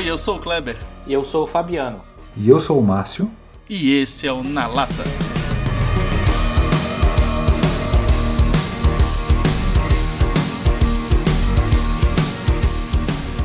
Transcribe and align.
Oi, 0.00 0.08
eu 0.08 0.16
sou 0.16 0.36
o 0.36 0.40
Kleber. 0.40 0.78
E 1.06 1.12
eu 1.12 1.22
sou 1.22 1.44
o 1.44 1.46
Fabiano. 1.46 2.00
E 2.34 2.48
eu 2.48 2.58
sou 2.58 2.80
o 2.80 2.82
Márcio. 2.82 3.30
E 3.68 3.92
esse 3.92 4.26
é 4.26 4.32
o 4.32 4.42
Na 4.42 4.66
Lata. 4.66 4.94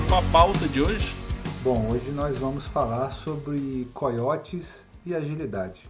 Qual 0.07 0.21
a 0.21 0.31
pauta 0.31 0.65
de 0.69 0.81
hoje? 0.81 1.13
Bom, 1.61 1.89
hoje 1.91 2.09
nós 2.11 2.37
vamos 2.37 2.65
falar 2.65 3.11
sobre 3.11 3.85
coiotes 3.93 4.81
e 5.05 5.13
agilidade. 5.13 5.89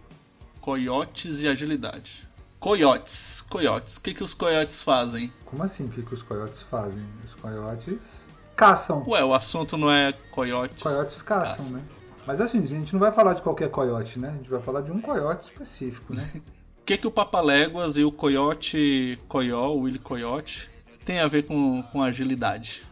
Coiotes 0.60 1.42
e 1.42 1.46
agilidade. 1.46 2.28
Coiotes, 2.58 3.40
coiotes. 3.42 3.98
O 3.98 4.00
que, 4.00 4.12
que 4.12 4.24
os 4.24 4.34
coiotes 4.34 4.82
fazem? 4.82 5.32
Como 5.44 5.62
assim 5.62 5.84
o 5.84 5.88
que, 5.90 6.02
que 6.02 6.12
os 6.12 6.24
coiotes 6.24 6.62
fazem? 6.62 7.04
Os 7.24 7.34
coiotes 7.34 8.25
caçam. 8.56 9.04
Ué, 9.06 9.22
o 9.24 9.34
assunto 9.34 9.76
não 9.76 9.90
é 9.90 10.12
coiotes. 10.30 10.82
Coiotes 10.82 11.22
caçam, 11.22 11.56
caçam. 11.56 11.76
né? 11.76 11.84
Mas 12.26 12.40
assim, 12.40 12.62
a 12.62 12.66
gente 12.66 12.92
não 12.92 12.98
vai 12.98 13.12
falar 13.12 13.34
de 13.34 13.42
qualquer 13.42 13.70
coiote, 13.70 14.18
né? 14.18 14.30
A 14.30 14.32
gente 14.32 14.50
vai 14.50 14.60
falar 14.60 14.80
de 14.80 14.90
um 14.90 15.00
coiote 15.00 15.44
específico, 15.44 16.14
né? 16.14 16.28
O 16.78 16.86
que, 16.86 16.96
que 16.96 17.06
o 17.08 17.10
Papaléguas 17.10 17.96
e 17.96 18.04
o 18.04 18.12
coiote 18.12 19.18
coió, 19.26 19.70
o 19.70 19.80
Willy 19.80 19.98
Coyote, 19.98 20.70
tem 21.04 21.18
a 21.18 21.26
ver 21.26 21.42
com, 21.42 21.82
com 21.82 22.00
agilidade? 22.00 22.86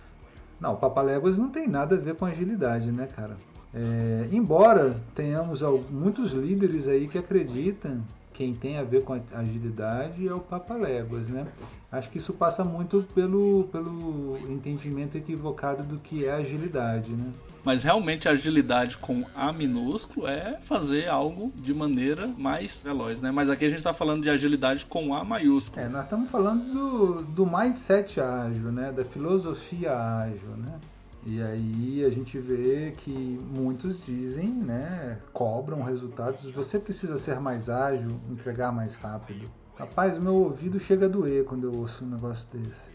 Não, 0.60 0.72
o 0.72 0.76
Papaléguas 0.76 1.38
não 1.38 1.48
tem 1.48 1.68
nada 1.68 1.94
a 1.94 1.98
ver 1.98 2.16
com 2.16 2.24
agilidade, 2.24 2.90
né, 2.90 3.06
cara? 3.14 3.36
É, 3.72 4.28
embora 4.32 4.96
tenhamos 5.14 5.62
muitos 5.88 6.32
líderes 6.32 6.88
aí 6.88 7.06
que 7.06 7.16
acreditam 7.16 8.02
quem 8.34 8.52
tem 8.52 8.76
a 8.76 8.82
ver 8.82 9.04
com 9.04 9.14
a 9.14 9.20
agilidade 9.38 10.26
é 10.26 10.34
o 10.34 10.40
Papaléguas, 10.40 11.28
né? 11.28 11.46
Acho 11.90 12.10
que 12.10 12.18
isso 12.18 12.32
passa 12.32 12.64
muito 12.64 13.06
pelo, 13.14 13.68
pelo 13.70 14.36
entendimento 14.50 15.16
equivocado 15.16 15.84
do 15.84 15.98
que 15.98 16.26
é 16.26 16.32
agilidade, 16.32 17.12
né? 17.12 17.32
Mas 17.64 17.84
realmente 17.84 18.28
a 18.28 18.32
agilidade 18.32 18.98
com 18.98 19.24
A 19.34 19.52
minúsculo 19.52 20.26
é 20.26 20.58
fazer 20.60 21.08
algo 21.08 21.52
de 21.54 21.72
maneira 21.72 22.26
mais 22.36 22.82
veloz, 22.82 23.20
né? 23.20 23.30
Mas 23.30 23.48
aqui 23.48 23.64
a 23.64 23.68
gente 23.68 23.78
está 23.78 23.94
falando 23.94 24.22
de 24.24 24.28
agilidade 24.28 24.84
com 24.84 25.14
A 25.14 25.24
maiúsculo. 25.24 25.80
É, 25.80 25.88
nós 25.88 26.02
estamos 26.02 26.28
falando 26.28 26.64
do, 26.72 27.22
do 27.22 27.46
mindset 27.46 28.20
ágil, 28.20 28.72
né? 28.72 28.92
Da 28.92 29.04
filosofia 29.04 29.96
ágil, 29.96 30.56
né? 30.58 30.78
E 31.26 31.42
aí 31.42 32.04
a 32.04 32.10
gente 32.10 32.38
vê 32.38 32.92
que 32.96 33.10
muitos 33.10 34.04
dizem, 34.04 34.48
né, 34.48 35.18
cobram 35.32 35.82
resultados. 35.82 36.50
Você 36.50 36.78
precisa 36.78 37.16
ser 37.16 37.40
mais 37.40 37.70
ágil, 37.70 38.20
entregar 38.30 38.70
mais 38.70 38.96
rápido. 38.96 39.48
Rapaz, 39.76 40.18
meu 40.18 40.34
ouvido 40.34 40.78
chega 40.78 41.06
a 41.06 41.08
doer 41.08 41.44
quando 41.44 41.64
eu 41.64 41.74
ouço 41.74 42.04
um 42.04 42.08
negócio 42.08 42.46
desse. 42.52 42.92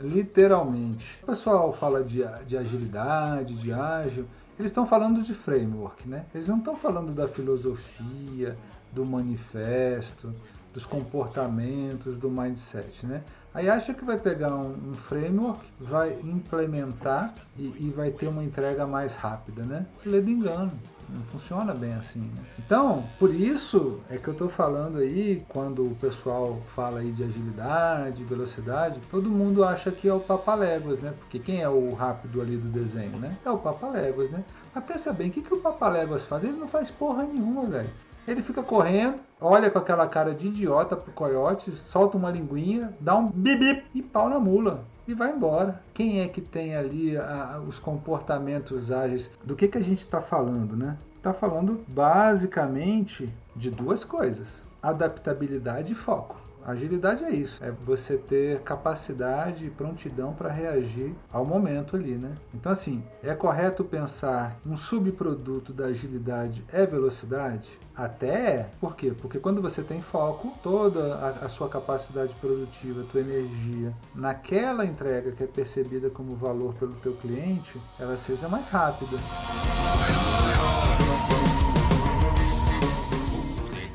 Literalmente. 0.00 1.18
O 1.22 1.26
pessoal 1.26 1.72
fala 1.72 2.02
de, 2.02 2.22
de 2.46 2.56
agilidade, 2.56 3.54
de 3.54 3.72
ágil. 3.72 4.26
Eles 4.58 4.70
estão 4.70 4.84
falando 4.84 5.22
de 5.22 5.32
framework, 5.32 6.08
né? 6.08 6.26
Eles 6.34 6.48
não 6.48 6.58
estão 6.58 6.76
falando 6.76 7.14
da 7.14 7.28
filosofia, 7.28 8.56
do 8.92 9.04
manifesto, 9.04 10.34
dos 10.72 10.84
comportamentos, 10.84 12.18
do 12.18 12.30
mindset, 12.30 13.06
né? 13.06 13.22
Aí 13.54 13.68
acha 13.68 13.94
que 13.94 14.04
vai 14.04 14.18
pegar 14.18 14.54
um, 14.54 14.90
um 14.90 14.94
framework, 14.94 15.64
vai 15.80 16.12
implementar 16.22 17.34
e, 17.56 17.64
e, 17.64 17.92
vai 17.94 18.10
ter 18.10 18.28
uma 18.28 18.44
entrega 18.44 18.86
mais 18.86 19.14
rápida, 19.14 19.62
né? 19.64 19.86
Ledo 20.04 20.30
engano. 20.30 20.70
Não 21.08 21.22
funciona 21.22 21.74
bem 21.74 21.94
assim. 21.94 22.20
Né? 22.20 22.42
Então, 22.58 23.04
por 23.18 23.34
isso 23.34 23.98
é 24.10 24.18
que 24.18 24.28
eu 24.28 24.32
estou 24.32 24.50
falando 24.50 24.98
aí, 24.98 25.42
quando 25.48 25.82
o 25.82 25.94
pessoal 25.94 26.60
fala 26.74 27.00
aí 27.00 27.10
de 27.10 27.24
agilidade, 27.24 28.22
velocidade, 28.24 29.00
todo 29.10 29.30
mundo 29.30 29.64
acha 29.64 29.90
que 29.90 30.06
é 30.06 30.12
o 30.12 30.20
Papaléguas, 30.20 31.00
né? 31.00 31.14
Porque 31.18 31.38
quem 31.38 31.62
é 31.62 31.68
o 31.68 31.94
rápido 31.94 32.42
ali 32.42 32.58
do 32.58 32.68
desenho, 32.68 33.18
né? 33.18 33.36
É 33.44 33.50
o 33.50 33.56
Papaléguas, 33.56 34.28
né? 34.30 34.44
Mas 34.74 34.84
pensa 34.84 35.12
bem, 35.12 35.30
o 35.30 35.32
que, 35.32 35.40
que 35.40 35.54
o 35.54 35.60
Papaléguas 35.60 36.26
faz? 36.26 36.44
Ele 36.44 36.58
não 36.58 36.68
faz 36.68 36.90
porra 36.90 37.24
nenhuma, 37.24 37.64
velho. 37.64 37.90
Ele 38.28 38.42
fica 38.42 38.62
correndo, 38.62 39.16
olha 39.40 39.70
com 39.70 39.78
aquela 39.78 40.06
cara 40.06 40.34
de 40.34 40.48
idiota 40.48 40.94
pro 40.94 41.10
coiote, 41.12 41.72
solta 41.72 42.18
uma 42.18 42.30
linguinha, 42.30 42.92
dá 43.00 43.16
um 43.16 43.26
bip 43.26 43.82
e 43.94 44.02
pau 44.02 44.28
na 44.28 44.38
mula 44.38 44.84
e 45.06 45.14
vai 45.14 45.32
embora. 45.32 45.80
Quem 45.94 46.20
é 46.20 46.28
que 46.28 46.42
tem 46.42 46.76
ali 46.76 47.16
a, 47.16 47.58
os 47.66 47.78
comportamentos 47.78 48.92
ágeis? 48.92 49.30
Do 49.42 49.56
que, 49.56 49.66
que 49.66 49.78
a 49.78 49.82
gente 49.82 50.00
está 50.00 50.20
falando, 50.20 50.76
né? 50.76 50.98
Está 51.16 51.32
falando 51.32 51.80
basicamente 51.88 53.32
de 53.56 53.70
duas 53.70 54.04
coisas: 54.04 54.62
adaptabilidade 54.82 55.94
e 55.94 55.96
foco. 55.96 56.36
Agilidade 56.68 57.24
é 57.24 57.30
isso, 57.30 57.64
é 57.64 57.70
você 57.70 58.18
ter 58.18 58.60
capacidade 58.60 59.64
e 59.64 59.70
prontidão 59.70 60.34
para 60.34 60.52
reagir 60.52 61.14
ao 61.32 61.42
momento 61.42 61.96
ali, 61.96 62.12
né? 62.12 62.34
Então 62.52 62.70
assim, 62.70 63.02
é 63.22 63.34
correto 63.34 63.82
pensar 63.82 64.54
um 64.66 64.76
subproduto 64.76 65.72
da 65.72 65.86
agilidade 65.86 66.62
é 66.70 66.84
velocidade? 66.84 67.66
Até 67.96 68.26
é. 68.28 68.70
Por 68.78 68.94
quê? 68.94 69.14
Porque 69.18 69.38
quando 69.38 69.62
você 69.62 69.82
tem 69.82 70.02
foco, 70.02 70.52
toda 70.62 71.14
a, 71.14 71.46
a 71.46 71.48
sua 71.48 71.70
capacidade 71.70 72.34
produtiva, 72.34 73.02
tua 73.10 73.22
energia 73.22 73.94
naquela 74.14 74.84
entrega 74.84 75.32
que 75.32 75.44
é 75.44 75.46
percebida 75.46 76.10
como 76.10 76.36
valor 76.36 76.74
pelo 76.74 76.92
teu 76.96 77.14
cliente, 77.14 77.80
ela 77.98 78.18
seja 78.18 78.46
mais 78.46 78.68
rápida. 78.68 79.16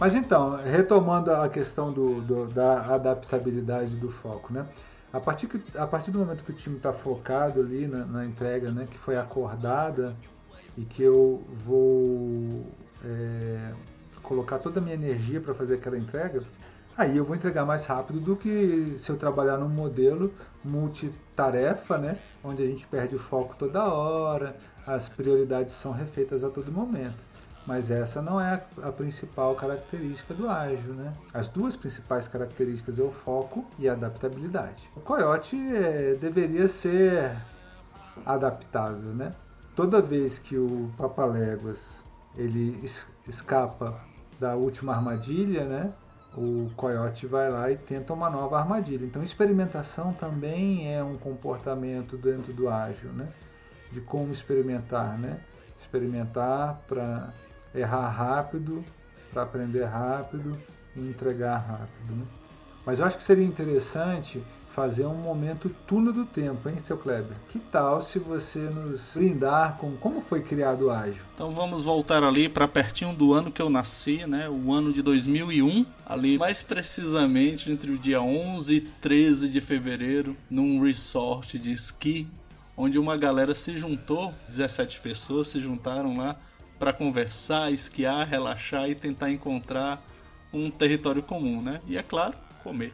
Mas 0.03 0.16
então, 0.16 0.58
retomando 0.58 1.31
a 1.31 1.47
questão 1.47 1.90
do, 1.90 2.19
do, 2.19 2.46
da 2.47 2.94
adaptabilidade 2.94 3.96
do 3.96 4.09
foco, 4.09 4.52
né? 4.52 4.66
A 5.14 5.18
partir, 5.18 5.47
que, 5.47 5.62
a 5.78 5.88
partir 5.88 6.12
do 6.12 6.19
momento 6.19 6.44
que 6.44 6.52
o 6.52 6.53
time 6.53 6.75
está 6.75 6.91
focado 6.91 7.62
ali 7.62 7.88
na, 7.88 8.03
na, 8.03 8.25
entrega, 8.25 8.69
né, 8.69 8.86
que 8.91 8.97
foi 8.97 9.16
acordada 9.16 10.14
e 10.78 10.84
que 10.84 11.02
eu 11.02 11.41
vou 11.66 12.66
é, 13.02 13.72
colocar 14.22 14.59
toda 14.59 14.81
a 14.81 14.84
minha 14.84 14.94
energia 14.94 15.40
para 15.40 15.53
fazer 15.53 15.75
aquela 15.75 15.97
entrega, 15.97 16.44
aí 16.97 17.16
eu 17.16 17.24
vou 17.24 17.34
entregar 17.34 17.64
mais 17.64 17.85
rápido 17.85 18.20
do 18.20 18.35
que 18.35 18.96
se 18.97 19.09
eu 19.09 19.16
trabalhar 19.16 19.58
num 19.58 19.70
modelo 19.70 20.34
multitarefa, 20.66 21.97
né, 21.97 22.20
onde 22.44 22.62
a 22.62 22.68
gente 22.68 22.85
perde 22.88 23.16
o 23.16 23.20
foco 23.20 23.56
toda 23.58 23.85
hora, 23.85 24.53
as 24.85 25.08
prioridades 25.08 25.74
são 25.75 25.94
refeitas 25.94 26.44
a 26.44 26.50
todo 26.50 26.70
momento. 26.74 27.33
Mas 27.66 27.90
essa 27.90 28.22
não 28.22 28.41
é 28.41 28.62
a, 28.81 28.91
principal 28.91 29.56
característica 29.56 30.34
do 30.34 30.50
ágil, 30.50 30.94
né? 30.94 31.13
As 31.34 31.47
duas 31.47 31.75
principais 31.75 32.28
características 32.28 33.00
é 33.00 33.03
o 33.03 33.12
foco 33.12 33.66
e 33.79 33.88
a 33.88 33.94
adaptabilidade. 33.94 34.90
O 34.96 35.00
coiote 35.00 35.56
é, 35.73 36.13
deveria 36.19 36.68
ser 36.68 37.31
adaptável, 38.25 39.13
né? 39.13 39.34
Toda 39.75 40.02
vez 40.02 40.38
que 40.38 40.57
o 40.57 40.91
Papaléguas 40.97 42.03
ele 42.35 42.79
es, 42.84 43.07
escapa 43.28 44.00
da 44.40 44.56
última 44.56 44.94
armadilha, 44.94 45.63
né? 45.63 45.94
O 46.35 46.69
coiote 46.75 47.28
vai 47.28 47.50
lá 47.50 47.72
e 47.72 47.78
tenta 47.78 48.12
uma 48.12 48.29
nova 48.29 48.59
armadilha. 48.59 49.06
Então, 49.06 49.23
experimentação 49.23 50.12
também 50.13 50.94
é 50.94 51.03
um 51.03 51.16
comportamento 51.16 52.18
dentro 52.18 52.52
do 52.52 52.68
ágil, 52.68 53.12
né? 53.13 53.29
De 53.91 54.02
como 54.02 54.34
experimentar, 54.34 55.18
né? 55.18 55.40
Experimentar 55.78 56.81
para 56.88 57.31
errar 57.73 58.09
rápido, 58.09 58.84
para 59.31 59.44
aprender 59.44 59.85
rápido 59.85 60.57
e 60.95 61.00
entregar 61.00 61.57
rápido. 61.57 62.16
Né? 62.16 62.25
Mas 62.85 63.00
eu 63.00 63.06
acho 63.06 63.17
que 63.17 63.23
seria 63.23 63.45
interessante 63.45 64.44
fazer 64.73 65.06
um 65.06 65.16
momento 65.16 65.69
túnel 65.85 66.11
do 66.11 66.25
tempo, 66.25 66.67
hein, 66.67 66.78
seu 66.84 66.97
Kleber? 66.97 67.38
Que 67.50 67.59
tal 67.59 68.01
se 68.01 68.17
você 68.17 68.59
nos 68.59 69.11
brindar 69.13 69.78
com 69.78 69.95
como 69.95 70.19
foi 70.22 70.41
criado 70.41 70.85
o 70.85 70.91
Ágil? 70.91 71.22
Então 71.35 71.51
vamos 71.51 71.85
voltar 71.85 72.23
ali 72.23 72.50
para 72.50 72.67
pertinho 72.67 73.13
do 73.13 73.34
ano 73.34 73.51
que 73.51 73.61
eu 73.61 73.69
nasci, 73.69 74.25
né? 74.25 74.50
O 74.50 74.73
ano 74.73 74.91
de 74.91 75.03
2001, 75.03 75.85
ali 76.05 76.40
mais 76.40 76.63
precisamente 76.63 77.72
entre 77.72 77.91
o 77.91 77.99
dia 77.99 78.22
11 78.22 78.76
e 78.76 78.81
13 78.81 79.49
de 79.49 79.61
fevereiro, 79.61 80.35
num 80.49 80.81
resort 80.81 81.59
de 81.59 81.72
esqui, 81.72 82.28
onde 82.76 82.97
uma 82.97 83.16
galera 83.16 83.53
se 83.53 83.78
juntou, 83.78 84.34
17 84.47 85.02
pessoas 85.02 85.49
se 85.49 85.59
juntaram 85.59 86.17
lá 86.17 86.35
para 86.79 86.93
conversar, 86.93 87.72
esquiar, 87.72 88.28
relaxar 88.28 88.90
e 88.90 88.96
tentar 88.96 89.31
encontrar 89.31 90.05
um 90.52 90.70
território 90.70 91.23
comum, 91.23 91.61
né? 91.61 91.79
E 91.87 91.97
é 91.97 92.03
claro, 92.03 92.35
comer. 92.64 92.93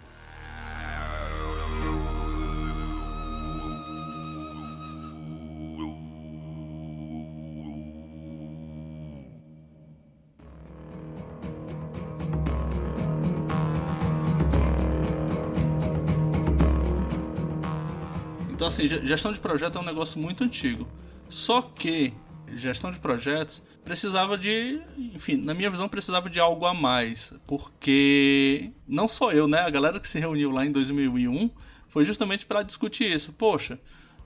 Então, 18.59 18.67
assim, 18.67 18.87
gestão 18.87 19.31
de 19.31 19.39
projeto 19.39 19.77
é 19.77 19.81
um 19.81 19.85
negócio 19.85 20.19
muito 20.19 20.43
antigo. 20.43 20.85
Só 21.29 21.61
que 21.61 22.13
gestão 22.55 22.91
de 22.91 22.99
projetos 22.99 23.63
precisava 23.83 24.37
de, 24.37 24.81
enfim, 24.97 25.37
na 25.37 25.53
minha 25.53 25.69
visão 25.69 25.89
precisava 25.89 26.29
de 26.29 26.39
algo 26.39 26.65
a 26.65 26.73
mais, 26.73 27.33
porque 27.47 28.71
não 28.87 29.07
só 29.07 29.31
eu, 29.31 29.47
né, 29.47 29.59
a 29.59 29.69
galera 29.69 29.99
que 29.99 30.07
se 30.07 30.19
reuniu 30.19 30.51
lá 30.51 30.65
em 30.65 30.71
2001 30.71 31.49
foi 31.89 32.05
justamente 32.05 32.45
para 32.45 32.63
discutir 32.63 33.11
isso. 33.11 33.33
Poxa, 33.33 33.79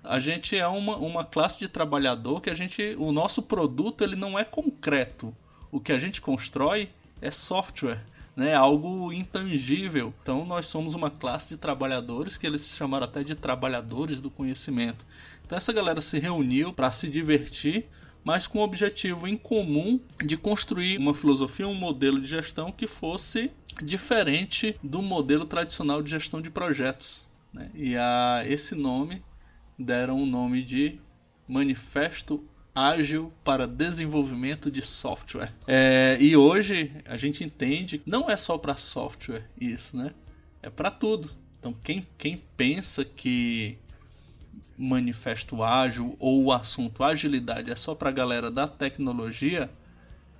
A 0.03 0.19
gente 0.19 0.57
é 0.57 0.67
uma, 0.67 0.97
uma 0.97 1.23
classe 1.23 1.59
de 1.59 1.69
trabalhador 1.69 2.41
que 2.41 2.49
a 2.49 2.53
gente. 2.53 2.93
O 2.99 3.13
nosso 3.13 3.41
produto 3.41 4.03
ele 4.03 4.17
não 4.17 4.37
é 4.37 4.43
concreto. 4.43 5.33
O 5.71 5.79
que 5.79 5.93
a 5.93 5.97
gente 5.97 6.19
constrói 6.19 6.89
é 7.21 7.31
software. 7.31 8.03
Né, 8.35 8.53
algo 8.53 9.13
intangível. 9.13 10.11
Então 10.21 10.43
nós 10.43 10.65
somos 10.65 10.95
uma 10.95 11.09
classe 11.09 11.49
de 11.49 11.57
trabalhadores 11.57 12.35
que 12.35 12.47
eles 12.47 12.67
chamaram 12.67 13.05
até 13.05 13.23
de 13.23 13.35
trabalhadores 13.35 14.19
do 14.19 14.31
conhecimento. 14.31 15.05
Então 15.45 15.55
essa 15.55 15.71
galera 15.71 16.01
se 16.01 16.19
reuniu 16.19 16.73
para 16.73 16.91
se 16.91 17.07
divertir, 17.07 17.85
mas 18.23 18.47
com 18.47 18.59
o 18.59 18.63
objetivo 18.63 19.27
em 19.27 19.37
comum 19.37 19.99
de 20.23 20.37
construir 20.37 20.97
uma 20.97 21.13
filosofia, 21.13 21.67
um 21.67 21.73
modelo 21.73 22.19
de 22.19 22.27
gestão 22.27 22.71
que 22.71 22.87
fosse 22.87 23.51
diferente 23.81 24.75
do 24.81 25.01
modelo 25.01 25.45
tradicional 25.45 26.01
de 26.01 26.11
gestão 26.11 26.41
de 26.41 26.49
projetos. 26.49 27.29
Né? 27.51 27.69
E 27.73 27.95
a 27.95 28.43
esse 28.47 28.75
nome 28.75 29.21
deram 29.77 30.21
o 30.21 30.25
nome 30.25 30.63
de 30.63 30.99
Manifesto 31.47 32.43
Ágil 32.73 33.31
para 33.43 33.67
Desenvolvimento 33.67 34.71
de 34.71 34.81
Software. 34.81 35.53
É, 35.67 36.17
e 36.19 36.35
hoje 36.35 36.91
a 37.05 37.17
gente 37.17 37.43
entende 37.43 37.99
que 37.99 38.09
não 38.09 38.29
é 38.29 38.35
só 38.35 38.57
para 38.57 38.75
software 38.75 39.47
isso, 39.59 39.95
né? 39.95 40.11
É 40.61 40.69
para 40.69 40.89
tudo. 40.89 41.29
Então 41.59 41.75
quem, 41.83 42.07
quem 42.17 42.41
pensa 42.57 43.05
que 43.05 43.77
manifesto 44.77 45.61
ágil 45.61 46.15
ou 46.19 46.45
o 46.45 46.51
assunto 46.51 47.03
agilidade 47.03 47.71
é 47.71 47.75
só 47.75 47.93
para 47.93 48.09
a 48.09 48.13
galera 48.13 48.49
da 48.49 48.67
tecnologia, 48.67 49.69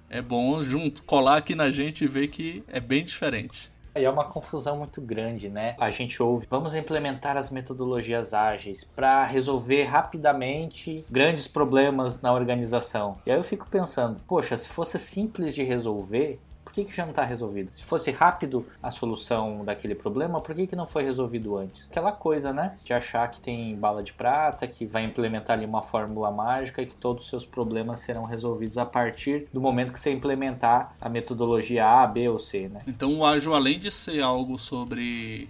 é 0.09 0.21
bom 0.21 0.62
junto 0.62 1.03
colar 1.03 1.38
aqui 1.38 1.56
na 1.56 1.71
gente 1.71 2.03
e 2.03 2.07
ver 2.07 2.27
que 2.27 2.63
é 2.68 2.80
bem 2.80 3.03
diferente. 3.03 3.71
E 3.95 4.03
é 4.03 4.09
uma 4.09 4.25
confusão 4.25 4.77
muito 4.77 5.00
grande, 5.00 5.50
né? 5.50 5.75
A 5.80 5.91
gente 5.91 6.21
ouve, 6.21 6.47
vamos 6.50 6.74
implementar 6.74 7.38
as 7.38 7.51
metodologias 7.51 8.33
ágeis 8.33 8.83
para 8.83 9.24
resolver 9.24 9.83
rapidamente 9.83 11.06
grandes 11.09 11.47
problemas 11.47 12.19
na 12.19 12.33
organização. 12.33 13.19
E 13.24 13.31
aí 13.31 13.38
eu 13.38 13.44
fico 13.44 13.68
pensando, 13.69 14.19
poxa, 14.27 14.57
se 14.57 14.68
fosse 14.68 14.97
simples 14.97 15.53
de 15.53 15.63
resolver, 15.63 16.39
por 16.63 16.74
que, 16.74 16.86
que 16.86 16.95
já 16.95 17.04
não 17.04 17.12
está 17.12 17.24
resolvido? 17.24 17.71
Se 17.71 17.83
fosse 17.83 18.12
rápido 18.12 18.65
a 18.81 18.89
solução 18.89 19.63
daquele 19.63 19.95
problema, 19.95 20.42
por 20.42 20.56
que, 20.56 20.68
que 20.68 20.75
não 20.75 20.88
foi 20.88 21.04
resolvido 21.04 21.57
antes? 21.57 21.89
Aquela 21.89 22.12
coisa, 22.12 22.54
né? 22.54 22.77
De 22.83 22.94
achar 22.94 23.30
que 23.30 23.39
tem 23.39 23.75
bala 23.75 24.01
de 24.01 24.13
prata, 24.13 24.65
que 24.68 24.86
vai 24.86 25.04
implementar 25.04 25.57
ali 25.57 25.65
uma 25.65 25.81
fórmula 25.81 26.31
mágica 26.31 26.81
e 26.81 26.86
que 26.86 26.95
todos 26.95 27.25
os 27.25 27.30
seus 27.30 27.45
problemas 27.45 28.00
serão 28.00 28.24
resolvidos 28.24 28.77
a 28.77 28.86
partir 28.86 29.48
do 29.54 29.62
momento 29.62 29.94
que 29.94 30.00
você 30.00 30.12
implementar 30.12 30.95
a 31.00 31.10
metodologia 31.10 31.86
A, 31.86 32.07
B 32.07 32.30
ou 32.30 32.39
C, 32.39 32.69
né? 32.69 32.81
Então 32.88 33.19
o 33.19 33.25
ágil, 33.25 33.54
além 33.54 33.77
de 33.77 33.92
ser 33.92 34.21
algo 34.21 34.57
sobre 34.57 35.50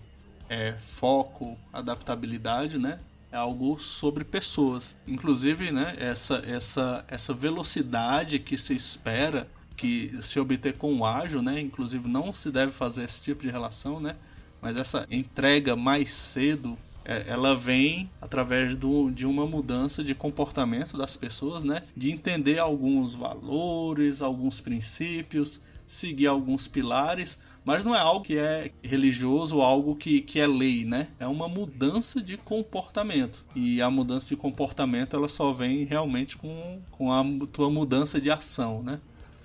é, 0.49 0.73
foco, 0.73 1.57
adaptabilidade, 1.71 2.77
né? 2.77 2.99
é 3.33 3.35
algo 3.35 3.79
sobre 3.79 4.23
pessoas. 4.23 4.95
Inclusive, 5.07 5.71
né, 5.71 5.95
essa, 5.97 6.43
essa, 6.45 7.03
essa 7.07 7.33
velocidade 7.33 8.37
que 8.37 8.55
se 8.55 8.75
espera 8.75 9.47
que 9.75 10.11
se 10.21 10.39
obter 10.39 10.73
com 10.73 10.95
o 10.95 11.05
ágil, 11.05 11.41
né? 11.41 11.59
Inclusive 11.59 12.07
não 12.07 12.33
se 12.33 12.51
deve 12.51 12.71
fazer 12.71 13.03
esse 13.03 13.21
tipo 13.21 13.43
de 13.43 13.49
relação, 13.49 13.99
né? 13.99 14.15
Mas 14.61 14.77
essa 14.77 15.05
entrega 15.11 15.75
mais 15.75 16.11
cedo, 16.11 16.77
é, 17.05 17.25
ela 17.27 17.55
vem 17.55 18.09
através 18.21 18.75
do, 18.75 19.11
de 19.11 19.25
uma 19.25 19.45
mudança 19.45 20.03
de 20.03 20.15
comportamento 20.15 20.97
das 20.97 21.17
pessoas, 21.17 21.63
né? 21.63 21.83
De 21.95 22.11
entender 22.11 22.59
alguns 22.59 23.13
valores, 23.13 24.21
alguns 24.21 24.61
princípios, 24.61 25.61
seguir 25.85 26.27
alguns 26.27 26.67
pilares, 26.67 27.37
mas 27.65 27.83
não 27.83 27.95
é 27.95 27.99
algo 27.99 28.25
que 28.25 28.37
é 28.37 28.71
religioso, 28.81 29.61
algo 29.61 29.95
que, 29.95 30.21
que 30.21 30.39
é 30.39 30.47
lei, 30.47 30.85
né? 30.85 31.07
É 31.19 31.27
uma 31.27 31.47
mudança 31.47 32.21
de 32.21 32.37
comportamento. 32.37 33.45
E 33.55 33.81
a 33.81 33.89
mudança 33.89 34.29
de 34.29 34.35
comportamento 34.35 35.15
ela 35.15 35.29
só 35.29 35.51
vem 35.51 35.83
realmente 35.83 36.37
com, 36.37 36.81
com 36.91 37.11
a 37.11 37.23
tua 37.51 37.69
mudança 37.69 38.19
de 38.19 38.29
ação, 38.29 38.83
né? 38.83 38.99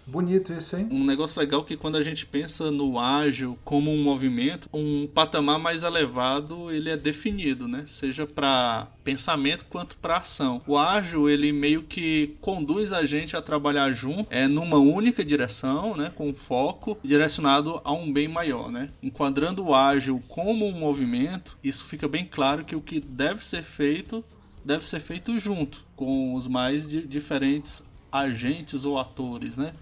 Bonito 0.09 0.55
isso, 0.55 0.75
hein? 0.75 0.89
Um 0.91 1.05
negócio 1.05 1.39
legal 1.39 1.63
que 1.63 1.77
quando 1.77 1.97
a 1.97 2.03
gente 2.03 2.25
pensa 2.25 2.71
no 2.71 2.99
ágil 2.99 3.59
como 3.63 3.93
um 3.93 4.03
movimento, 4.03 4.67
um 4.73 5.07
patamar 5.07 5.59
mais 5.59 5.83
elevado 5.83 6.71
ele 6.71 6.89
é 6.89 6.97
definido, 6.97 7.69
né? 7.69 7.85
Seja 7.87 8.27
para 8.27 8.89
pensamento 9.05 9.67
quanto 9.67 9.99
para 9.99 10.17
ação. 10.17 10.63
O 10.67 10.79
ágil 10.79 11.29
ele 11.29 11.53
meio 11.53 11.83
que 11.83 12.39
conduz 12.41 12.91
a 12.91 13.05
gente 13.05 13.37
a 13.37 13.43
trabalhar 13.43 13.93
junto, 13.93 14.27
é 14.31 14.49
numa 14.49 14.79
única 14.79 15.23
direção, 15.23 15.95
né? 15.95 16.11
Com 16.15 16.33
foco 16.33 16.97
direcionado 17.05 17.79
a 17.85 17.93
um 17.93 18.11
bem 18.11 18.29
maior, 18.29 18.71
né? 18.71 18.89
Enquadrando 19.03 19.63
o 19.63 19.75
ágil 19.75 20.23
como 20.27 20.67
um 20.67 20.73
movimento, 20.73 21.59
isso 21.63 21.85
fica 21.85 22.09
bem 22.09 22.25
claro 22.25 22.65
que 22.65 22.75
o 22.75 22.81
que 22.81 22.99
deve 22.99 23.45
ser 23.45 23.63
feito 23.63 24.25
deve 24.65 24.87
ser 24.87 25.01
feito 25.01 25.39
junto 25.39 25.85
com 25.95 26.35
os 26.35 26.47
mais 26.47 26.89
diferentes 26.89 27.85
agentes 28.11 28.87
ou 28.87 28.99
atores, 28.99 29.57
né? 29.57 29.73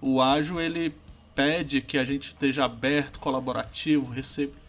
O 0.00 0.20
ágil 0.20 0.60
ele 0.60 0.94
pede 1.34 1.82
que 1.82 1.98
a 1.98 2.04
gente 2.04 2.28
esteja 2.28 2.64
aberto, 2.64 3.20
colaborativo, 3.20 4.14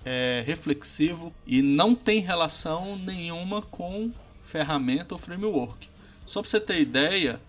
é, 0.04 0.44
reflexivo 0.46 1.34
e 1.46 1.62
não 1.62 1.96
tem 1.96 2.20
relação 2.20 2.98
nenhuma 2.98 3.62
com 3.62 4.12
ferramenta 4.44 5.16
ou 5.16 5.20
framework. 5.20 5.90
Só 6.26 6.42
para 6.42 6.50
você 6.50 6.60
ter 6.60 6.82
ideia, 6.82 7.40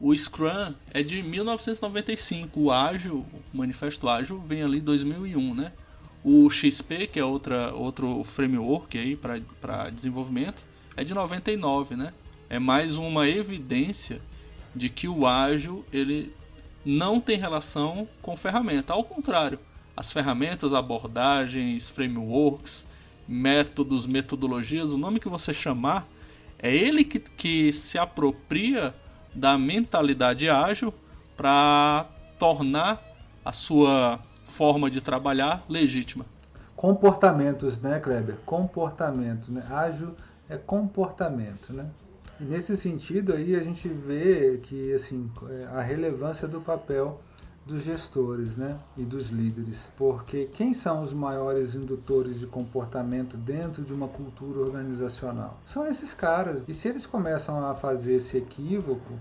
o 0.00 0.14
Scrum 0.14 0.74
é 0.90 1.02
de 1.02 1.22
1995, 1.22 2.60
o 2.60 2.72
Ágil, 2.72 3.24
o 3.52 3.56
Manifesto 3.56 4.08
Ágil, 4.08 4.40
vem 4.40 4.62
ali 4.62 4.78
em 4.78 4.82
2001, 4.82 5.54
né? 5.54 5.72
O 6.24 6.50
XP, 6.50 7.06
que 7.06 7.20
é 7.20 7.24
outra, 7.24 7.72
outro 7.72 8.24
framework 8.24 8.98
aí 8.98 9.16
para 9.16 9.90
desenvolvimento, 9.90 10.64
é 10.96 11.04
de 11.04 11.14
99, 11.14 11.96
né? 11.96 12.12
É 12.50 12.58
mais 12.58 12.96
uma 12.96 13.28
evidência 13.28 14.20
de 14.74 14.88
que 14.88 15.06
o 15.06 15.26
ágil 15.26 15.84
ele 15.92 16.34
não 16.84 17.20
tem 17.20 17.38
relação 17.38 18.06
com 18.20 18.36
ferramenta. 18.36 18.92
Ao 18.92 19.02
contrário, 19.02 19.58
as 19.96 20.12
ferramentas, 20.12 20.74
abordagens, 20.74 21.88
frameworks, 21.88 22.86
métodos, 23.26 24.06
metodologias, 24.06 24.92
o 24.92 24.98
nome 24.98 25.20
que 25.20 25.28
você 25.28 25.54
chamar, 25.54 26.06
é 26.58 26.74
ele 26.74 27.04
que, 27.04 27.18
que 27.18 27.72
se 27.72 27.98
apropria 27.98 28.94
da 29.34 29.58
mentalidade 29.58 30.48
ágil 30.48 30.92
para 31.36 32.06
tornar 32.38 33.02
a 33.44 33.52
sua 33.52 34.20
forma 34.44 34.90
de 34.90 35.00
trabalhar 35.00 35.64
legítima. 35.68 36.26
Comportamentos, 36.76 37.78
né, 37.78 37.98
Kleber? 37.98 38.36
Comportamentos, 38.44 39.48
né? 39.48 39.64
Ágil 39.70 40.14
é 40.48 40.56
comportamento, 40.56 41.72
né? 41.72 41.86
Nesse 42.40 42.76
sentido 42.76 43.32
aí 43.32 43.54
a 43.54 43.62
gente 43.62 43.88
vê 43.88 44.58
que 44.62 44.92
assim 44.92 45.30
a 45.72 45.80
relevância 45.80 46.48
do 46.48 46.60
papel 46.60 47.20
dos 47.66 47.82
gestores 47.82 48.56
né, 48.56 48.78
e 48.96 49.04
dos 49.04 49.30
líderes, 49.30 49.88
porque 49.96 50.46
quem 50.52 50.74
são 50.74 51.00
os 51.00 51.12
maiores 51.12 51.74
indutores 51.74 52.38
de 52.38 52.46
comportamento 52.46 53.36
dentro 53.36 53.82
de 53.82 53.92
uma 53.92 54.08
cultura 54.08 54.60
organizacional? 54.60 55.58
São 55.66 55.86
esses 55.86 56.12
caras. 56.12 56.62
E 56.68 56.74
se 56.74 56.88
eles 56.88 57.06
começam 57.06 57.64
a 57.64 57.74
fazer 57.74 58.14
esse 58.14 58.36
equívoco 58.36 59.14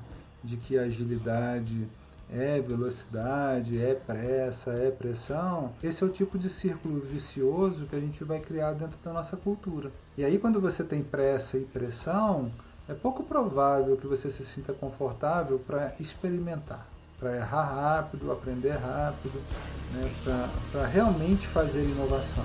de 0.43 0.57
que 0.57 0.77
agilidade 0.77 1.87
é 2.29 2.59
velocidade, 2.59 3.81
é 3.81 3.93
pressa, 3.93 4.71
é 4.71 4.89
pressão, 4.89 5.71
esse 5.81 6.03
é 6.03 6.05
o 6.05 6.09
tipo 6.09 6.37
de 6.37 6.49
círculo 6.49 6.99
vicioso 6.99 7.85
que 7.85 7.95
a 7.95 7.99
gente 7.99 8.23
vai 8.23 8.39
criar 8.39 8.73
dentro 8.73 8.97
da 9.03 9.13
nossa 9.13 9.37
cultura. 9.37 9.91
E 10.17 10.23
aí 10.25 10.37
quando 10.37 10.59
você 10.59 10.83
tem 10.83 11.03
pressa 11.03 11.57
e 11.57 11.63
pressão, 11.63 12.51
é 12.87 12.93
pouco 12.93 13.23
provável 13.23 13.95
que 13.95 14.07
você 14.07 14.29
se 14.29 14.43
sinta 14.43 14.73
confortável 14.73 15.57
para 15.59 15.93
experimentar, 15.99 16.85
para 17.17 17.35
errar 17.37 17.63
rápido, 17.63 18.31
aprender 18.31 18.71
rápido, 18.71 19.41
né, 19.93 20.11
para 20.71 20.85
realmente 20.87 21.47
fazer 21.47 21.83
inovação. 21.83 22.43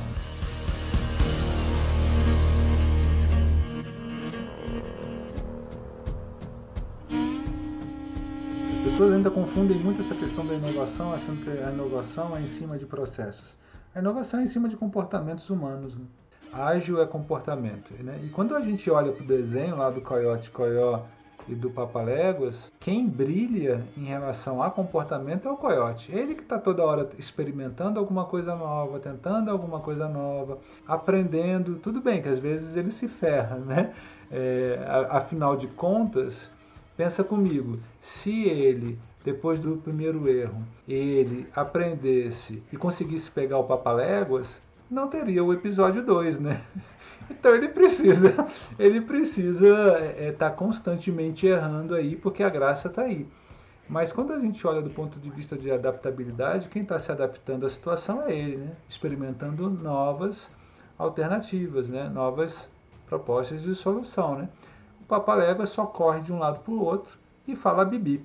As 8.73 8.93
pessoas 8.93 9.13
ainda 9.13 9.31
confundem 9.31 9.77
muito 9.79 10.03
essa 10.03 10.15
questão 10.15 10.47
da 10.47 10.55
inovação, 10.55 11.13
achando 11.13 11.43
que 11.43 11.51
a 11.51 11.73
inovação 11.73 12.37
é 12.37 12.41
em 12.41 12.49
cima 12.49 12.79
de 12.79 12.87
processos. 12.87 13.59
A 13.93 13.99
inovação 13.99 14.39
é 14.39 14.45
em 14.45 14.47
cima 14.47 14.69
de 14.69 14.77
comportamentos 14.77 15.51
humanos. 15.51 15.97
Né? 15.97 16.05
Ágil 16.53 17.01
é 17.01 17.07
comportamento. 17.07 17.93
Né? 18.03 18.21
E 18.25 18.29
quando 18.29 18.55
a 18.55 18.61
gente 18.61 18.91
olha 18.91 19.13
para 19.13 19.23
o 19.23 19.27
desenho 19.27 19.77
lá 19.77 19.91
do 19.91 20.01
Coyote 20.01 20.51
Coyó 20.51 21.01
e 21.49 21.55
do 21.55 21.71
Papaléguas, 21.71 22.71
quem 22.79 23.07
brilha 23.07 23.83
em 23.97 24.05
relação 24.05 24.63
a 24.63 24.71
comportamento 24.71 25.49
é 25.49 25.51
o 25.51 25.57
coiote. 25.57 26.13
Ele 26.13 26.35
que 26.35 26.43
está 26.43 26.59
toda 26.59 26.85
hora 26.85 27.09
experimentando 27.19 27.99
alguma 27.99 28.27
coisa 28.27 28.55
nova, 28.55 29.01
tentando 29.01 29.51
alguma 29.51 29.81
coisa 29.81 30.09
nova, 30.09 30.59
aprendendo. 30.87 31.77
Tudo 31.77 32.01
bem 32.01 32.21
que 32.21 32.29
às 32.29 32.39
vezes 32.39 32.77
ele 32.77 32.91
se 32.91 33.09
ferra, 33.09 33.57
né? 33.65 33.95
É, 34.31 34.79
afinal 35.09 35.57
de 35.57 35.67
contas, 35.69 36.51
pensa 36.95 37.25
comigo, 37.25 37.79
se 37.99 38.45
ele 38.45 38.99
depois 39.25 39.61
do 39.61 39.77
primeiro 39.77 40.29
erro, 40.29 40.63
ele 40.87 41.47
aprendesse 41.55 42.63
e 42.73 42.77
conseguisse 42.77 43.31
pegar 43.31 43.59
o 43.59 43.65
papaléguas, 43.65 44.59
não 44.91 45.09
teria 45.09 45.45
o 45.45 45.53
episódio 45.53 46.05
2, 46.05 46.41
né? 46.41 46.61
Então 47.31 47.55
ele 47.55 47.69
precisa, 47.69 48.35
ele 48.79 49.03
precisa 49.03 49.67
estar 49.67 50.23
é, 50.23 50.33
tá 50.33 50.51
constantemente 50.51 51.47
errando 51.47 51.95
aí, 51.95 52.17
porque 52.17 52.43
a 52.43 52.49
graça 52.49 52.89
está 52.89 53.03
aí. 53.03 53.29
Mas 53.89 54.13
quando 54.13 54.33
a 54.33 54.39
gente 54.39 54.67
olha 54.67 54.81
do 54.81 54.89
ponto 54.89 55.19
de 55.19 55.29
vista 55.29 55.57
de 55.57 55.71
adaptabilidade, 55.71 56.69
quem 56.71 56.83
está 56.83 56.99
se 56.99 57.13
adaptando 57.13 57.67
à 57.67 57.71
situação 57.71 58.23
é 58.23 58.35
ele, 58.35 58.57
né? 58.57 58.73
experimentando 58.89 59.69
novas 59.69 60.51
alternativas, 60.99 61.91
né? 61.91 62.09
novas 62.09 62.71
propostas 63.07 63.63
de 63.63 63.75
solução. 63.75 64.37
Né? 64.39 64.49
O 65.03 65.05
Papalégua 65.05 65.67
só 65.67 65.87
corre 65.87 66.21
de 66.21 66.33
um 66.33 66.39
lado 66.39 66.61
para 66.61 66.73
o 66.73 66.83
outro 66.83 67.19
e 67.47 67.57
fala 67.57 67.85
bibi. 67.85 68.25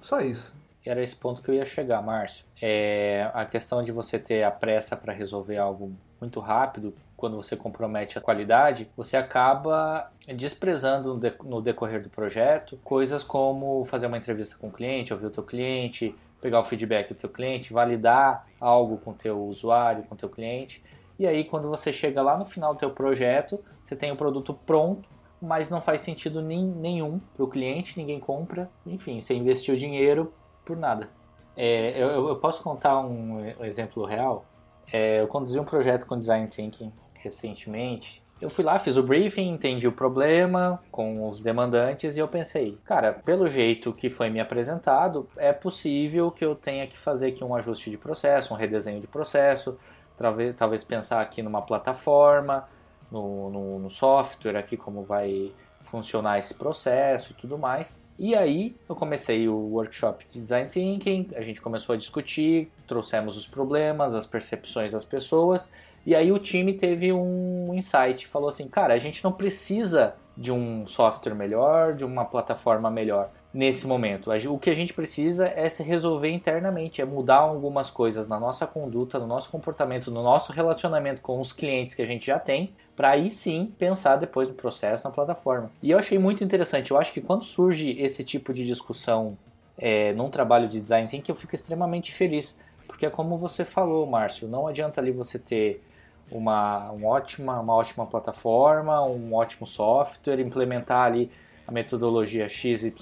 Só 0.00 0.20
isso. 0.20 0.54
Era 0.84 1.02
esse 1.02 1.14
ponto 1.16 1.42
que 1.42 1.50
eu 1.50 1.54
ia 1.54 1.64
chegar, 1.64 2.02
Márcio. 2.02 2.44
É 2.60 3.30
a 3.32 3.44
questão 3.44 3.82
de 3.82 3.92
você 3.92 4.18
ter 4.18 4.42
a 4.42 4.50
pressa 4.50 4.96
para 4.96 5.12
resolver 5.12 5.56
algo 5.56 5.92
muito 6.20 6.40
rápido, 6.40 6.94
quando 7.22 7.36
você 7.36 7.56
compromete 7.56 8.18
a 8.18 8.20
qualidade, 8.20 8.90
você 8.96 9.16
acaba 9.16 10.10
desprezando 10.34 11.20
no 11.44 11.62
decorrer 11.62 12.02
do 12.02 12.10
projeto 12.10 12.76
coisas 12.82 13.22
como 13.22 13.84
fazer 13.84 14.08
uma 14.08 14.18
entrevista 14.18 14.56
com 14.58 14.66
o 14.66 14.72
cliente, 14.72 15.12
ouvir 15.12 15.26
o 15.26 15.30
teu 15.30 15.44
cliente, 15.44 16.16
pegar 16.40 16.58
o 16.58 16.64
feedback 16.64 17.10
do 17.10 17.14
teu 17.14 17.30
cliente, 17.30 17.72
validar 17.72 18.48
algo 18.60 18.98
com 18.98 19.12
o 19.12 19.14
teu 19.14 19.40
usuário, 19.40 20.02
com 20.02 20.16
o 20.16 20.18
teu 20.18 20.28
cliente. 20.28 20.82
E 21.16 21.24
aí 21.24 21.44
quando 21.44 21.68
você 21.68 21.92
chega 21.92 22.20
lá 22.20 22.36
no 22.36 22.44
final 22.44 22.74
do 22.74 22.80
teu 22.80 22.90
projeto, 22.90 23.62
você 23.84 23.94
tem 23.94 24.10
o 24.10 24.16
produto 24.16 24.52
pronto, 24.52 25.08
mas 25.40 25.70
não 25.70 25.80
faz 25.80 26.00
sentido 26.00 26.42
nenhum 26.42 27.20
para 27.34 27.44
o 27.44 27.48
cliente, 27.48 27.96
ninguém 27.98 28.18
compra, 28.18 28.68
enfim, 28.84 29.20
você 29.20 29.32
investiu 29.32 29.76
dinheiro 29.76 30.32
por 30.64 30.76
nada. 30.76 31.08
É, 31.56 32.00
eu, 32.00 32.28
eu, 32.28 32.36
posso 32.36 32.62
contar 32.62 32.98
um 33.00 33.44
exemplo 33.64 34.04
real? 34.04 34.44
É, 34.90 35.20
eu 35.20 35.28
conduzi 35.28 35.58
um 35.58 35.64
projeto 35.64 36.06
com 36.06 36.18
Design 36.18 36.46
Thinking 36.48 36.92
recentemente. 37.18 38.22
Eu 38.40 38.50
fui 38.50 38.64
lá, 38.64 38.76
fiz 38.78 38.96
o 38.96 39.02
briefing, 39.02 39.48
entendi 39.50 39.86
o 39.86 39.92
problema 39.92 40.82
com 40.90 41.28
os 41.28 41.42
demandantes 41.42 42.16
e 42.16 42.18
eu 42.18 42.26
pensei, 42.26 42.76
cara, 42.84 43.12
pelo 43.12 43.46
jeito 43.46 43.92
que 43.92 44.10
foi 44.10 44.30
me 44.30 44.40
apresentado, 44.40 45.28
é 45.36 45.52
possível 45.52 46.28
que 46.28 46.44
eu 46.44 46.56
tenha 46.56 46.84
que 46.88 46.98
fazer 46.98 47.28
aqui 47.28 47.44
um 47.44 47.54
ajuste 47.54 47.88
de 47.88 47.96
processo, 47.96 48.52
um 48.52 48.56
redesenho 48.56 49.00
de 49.00 49.06
processo, 49.06 49.78
talvez, 50.16 50.56
talvez 50.56 50.82
pensar 50.82 51.20
aqui 51.20 51.40
numa 51.40 51.62
plataforma, 51.62 52.68
no, 53.12 53.48
no, 53.48 53.78
no 53.78 53.90
software 53.90 54.56
aqui 54.56 54.76
como 54.76 55.04
vai 55.04 55.52
funcionar 55.82 56.40
esse 56.40 56.54
processo 56.54 57.30
e 57.32 57.34
tudo 57.34 57.56
mais. 57.56 58.01
E 58.18 58.34
aí 58.34 58.76
eu 58.88 58.94
comecei 58.94 59.48
o 59.48 59.54
workshop 59.54 60.26
de 60.30 60.40
design 60.40 60.68
thinking, 60.68 61.28
a 61.34 61.40
gente 61.40 61.60
começou 61.60 61.94
a 61.94 61.96
discutir, 61.96 62.70
trouxemos 62.86 63.36
os 63.36 63.46
problemas, 63.46 64.14
as 64.14 64.26
percepções 64.26 64.92
das 64.92 65.04
pessoas 65.04 65.70
e 66.04 66.14
aí 66.14 66.32
o 66.32 66.38
time 66.38 66.72
teve 66.72 67.12
um 67.12 67.72
insight, 67.74 68.26
falou 68.26 68.48
assim, 68.48 68.66
cara, 68.68 68.92
a 68.92 68.98
gente 68.98 69.22
não 69.22 69.32
precisa 69.32 70.16
de 70.36 70.50
um 70.50 70.86
software 70.86 71.34
melhor, 71.34 71.94
de 71.94 72.04
uma 72.04 72.24
plataforma 72.24 72.90
melhor 72.90 73.30
nesse 73.52 73.86
momento. 73.86 74.30
O 74.50 74.58
que 74.58 74.70
a 74.70 74.74
gente 74.74 74.94
precisa 74.94 75.46
é 75.48 75.68
se 75.68 75.82
resolver 75.82 76.30
internamente, 76.30 77.02
é 77.02 77.04
mudar 77.04 77.36
algumas 77.36 77.90
coisas 77.90 78.26
na 78.26 78.40
nossa 78.40 78.66
conduta, 78.66 79.18
no 79.18 79.26
nosso 79.26 79.50
comportamento, 79.50 80.10
no 80.10 80.22
nosso 80.22 80.52
relacionamento 80.52 81.20
com 81.20 81.38
os 81.38 81.52
clientes 81.52 81.94
que 81.94 82.02
a 82.02 82.06
gente 82.06 82.26
já 82.26 82.38
tem, 82.38 82.72
para 82.96 83.10
aí 83.10 83.30
sim 83.30 83.72
pensar 83.78 84.16
depois 84.16 84.48
no 84.48 84.54
processo, 84.54 85.04
na 85.04 85.10
plataforma. 85.10 85.70
E 85.82 85.90
eu 85.90 85.98
achei 85.98 86.18
muito 86.18 86.42
interessante, 86.42 86.90
eu 86.90 86.98
acho 86.98 87.12
que 87.12 87.20
quando 87.20 87.44
surge 87.44 87.90
esse 88.00 88.24
tipo 88.24 88.54
de 88.54 88.66
discussão 88.66 89.36
é, 89.76 90.12
num 90.12 90.30
trabalho 90.30 90.68
de 90.68 90.80
design 90.80 91.08
thinking, 91.08 91.30
eu 91.30 91.34
fico 91.34 91.54
extremamente 91.54 92.12
feliz. 92.12 92.58
Porque 92.86 93.06
é 93.06 93.10
como 93.10 93.36
você 93.36 93.64
falou, 93.64 94.06
Márcio, 94.06 94.48
não 94.48 94.66
adianta 94.66 95.00
ali 95.00 95.10
você 95.10 95.38
ter 95.38 95.82
uma, 96.30 96.90
uma, 96.90 97.08
ótima, 97.08 97.58
uma 97.60 97.74
ótima 97.74 98.06
plataforma, 98.06 99.02
um 99.04 99.34
ótimo 99.34 99.66
software, 99.66 100.40
implementar 100.40 101.06
ali 101.06 101.30
a 101.66 101.72
metodologia 101.72 102.48
XYZ, 102.48 102.92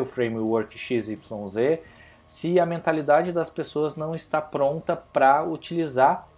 o 0.00 0.04
framework 0.04 0.78
XYZ, 0.78 1.16
se 2.26 2.58
a 2.58 2.66
mentalidade 2.66 3.32
das 3.32 3.50
pessoas 3.50 3.96
não 3.96 4.14
está 4.14 4.40
pronta 4.40 4.96
para 4.96 5.44
utilizar 5.44 6.28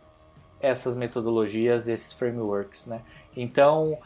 essas 0.60 0.96
metodologias, 0.96 1.86
esses 1.86 2.12
frameworks, 2.12 2.86
né? 2.86 3.02
Então, 3.36 3.98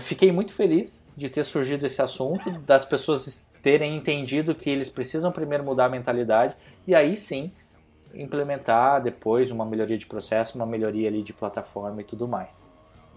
fiquei 0.00 0.30
muito 0.30 0.52
feliz 0.52 1.04
de 1.16 1.28
ter 1.28 1.44
surgido 1.44 1.86
esse 1.86 2.02
assunto, 2.02 2.50
das 2.60 2.84
pessoas 2.84 3.48
terem 3.62 3.96
entendido 3.96 4.54
que 4.54 4.70
eles 4.70 4.88
precisam 4.88 5.32
primeiro 5.32 5.64
mudar 5.64 5.86
a 5.86 5.88
mentalidade 5.88 6.56
e 6.86 6.94
aí 6.94 7.16
sim 7.16 7.52
implementar 8.14 9.02
depois 9.02 9.50
uma 9.50 9.64
melhoria 9.64 9.96
de 9.96 10.06
processo, 10.06 10.56
uma 10.56 10.66
melhoria 10.66 11.08
ali 11.08 11.22
de 11.22 11.32
plataforma 11.32 12.00
e 12.00 12.04
tudo 12.04 12.26
mais. 12.26 12.69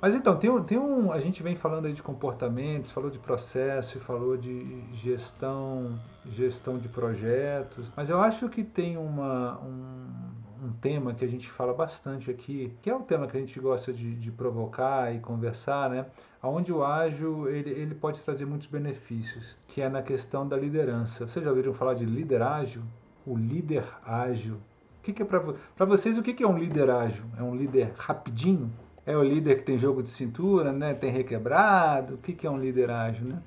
Mas 0.03 0.13
então, 0.13 0.35
tem, 0.35 0.51
tem 0.63 0.77
um. 0.77 1.13
A 1.13 1.19
gente 1.19 1.41
vem 1.41 1.55
falando 1.55 1.85
aí 1.85 1.93
de 1.93 2.03
comportamentos, 2.03 2.91
falou 2.91 3.09
de 3.09 3.17
processo, 3.17 4.01
falou 4.01 4.35
de 4.35 4.83
gestão, 4.91 5.97
gestão 6.25 6.77
de 6.77 6.89
projetos, 6.89 7.89
mas 7.95 8.09
eu 8.09 8.19
acho 8.19 8.49
que 8.49 8.65
tem 8.65 8.97
uma, 8.97 9.61
um, 9.61 10.65
um 10.65 10.73
tema 10.73 11.13
que 11.13 11.23
a 11.23 11.27
gente 11.27 11.49
fala 11.49 11.73
bastante 11.73 12.29
aqui, 12.29 12.75
que 12.81 12.89
é 12.89 12.93
o 12.93 12.99
tema 12.99 13.27
que 13.27 13.37
a 13.37 13.39
gente 13.39 13.57
gosta 13.61 13.93
de, 13.93 14.13
de 14.13 14.29
provocar 14.29 15.15
e 15.15 15.21
conversar, 15.21 15.89
né? 15.89 16.05
Onde 16.43 16.73
o 16.73 16.83
ágil 16.83 17.47
ele, 17.47 17.69
ele 17.69 17.95
pode 17.95 18.21
trazer 18.23 18.45
muitos 18.45 18.67
benefícios, 18.67 19.55
que 19.69 19.81
é 19.81 19.87
na 19.87 20.01
questão 20.01 20.45
da 20.45 20.57
liderança. 20.57 21.25
Vocês 21.25 21.45
já 21.45 21.49
ouviram 21.49 21.73
falar 21.73 21.93
de 21.93 22.03
líder 22.03 22.41
ágil? 22.41 22.81
O 23.25 23.37
líder 23.37 23.85
ágil 24.05 24.59
que, 25.03 25.11
que 25.11 25.21
é 25.21 25.25
para 25.25 25.85
vocês 25.85 26.17
o 26.17 26.23
que, 26.23 26.33
que 26.33 26.43
é 26.43 26.47
um 26.47 26.57
líder 26.57 26.89
ágil? 26.89 27.25
É 27.37 27.43
um 27.43 27.53
líder 27.53 27.91
rapidinho? 27.97 28.71
É 29.05 29.17
o 29.17 29.23
líder 29.23 29.57
que 29.57 29.63
tem 29.63 29.77
jogo 29.77 30.01
de 30.01 30.09
cintura, 30.09 30.71
né? 30.71 30.93
Tem 30.93 31.11
requebrado? 31.11 32.15
O 32.15 32.17
que, 32.17 32.33
que 32.33 32.47
é 32.47 32.49
um 32.49 32.57
líder 32.57 32.89
ágil, 32.89 33.27
né? 33.27 33.41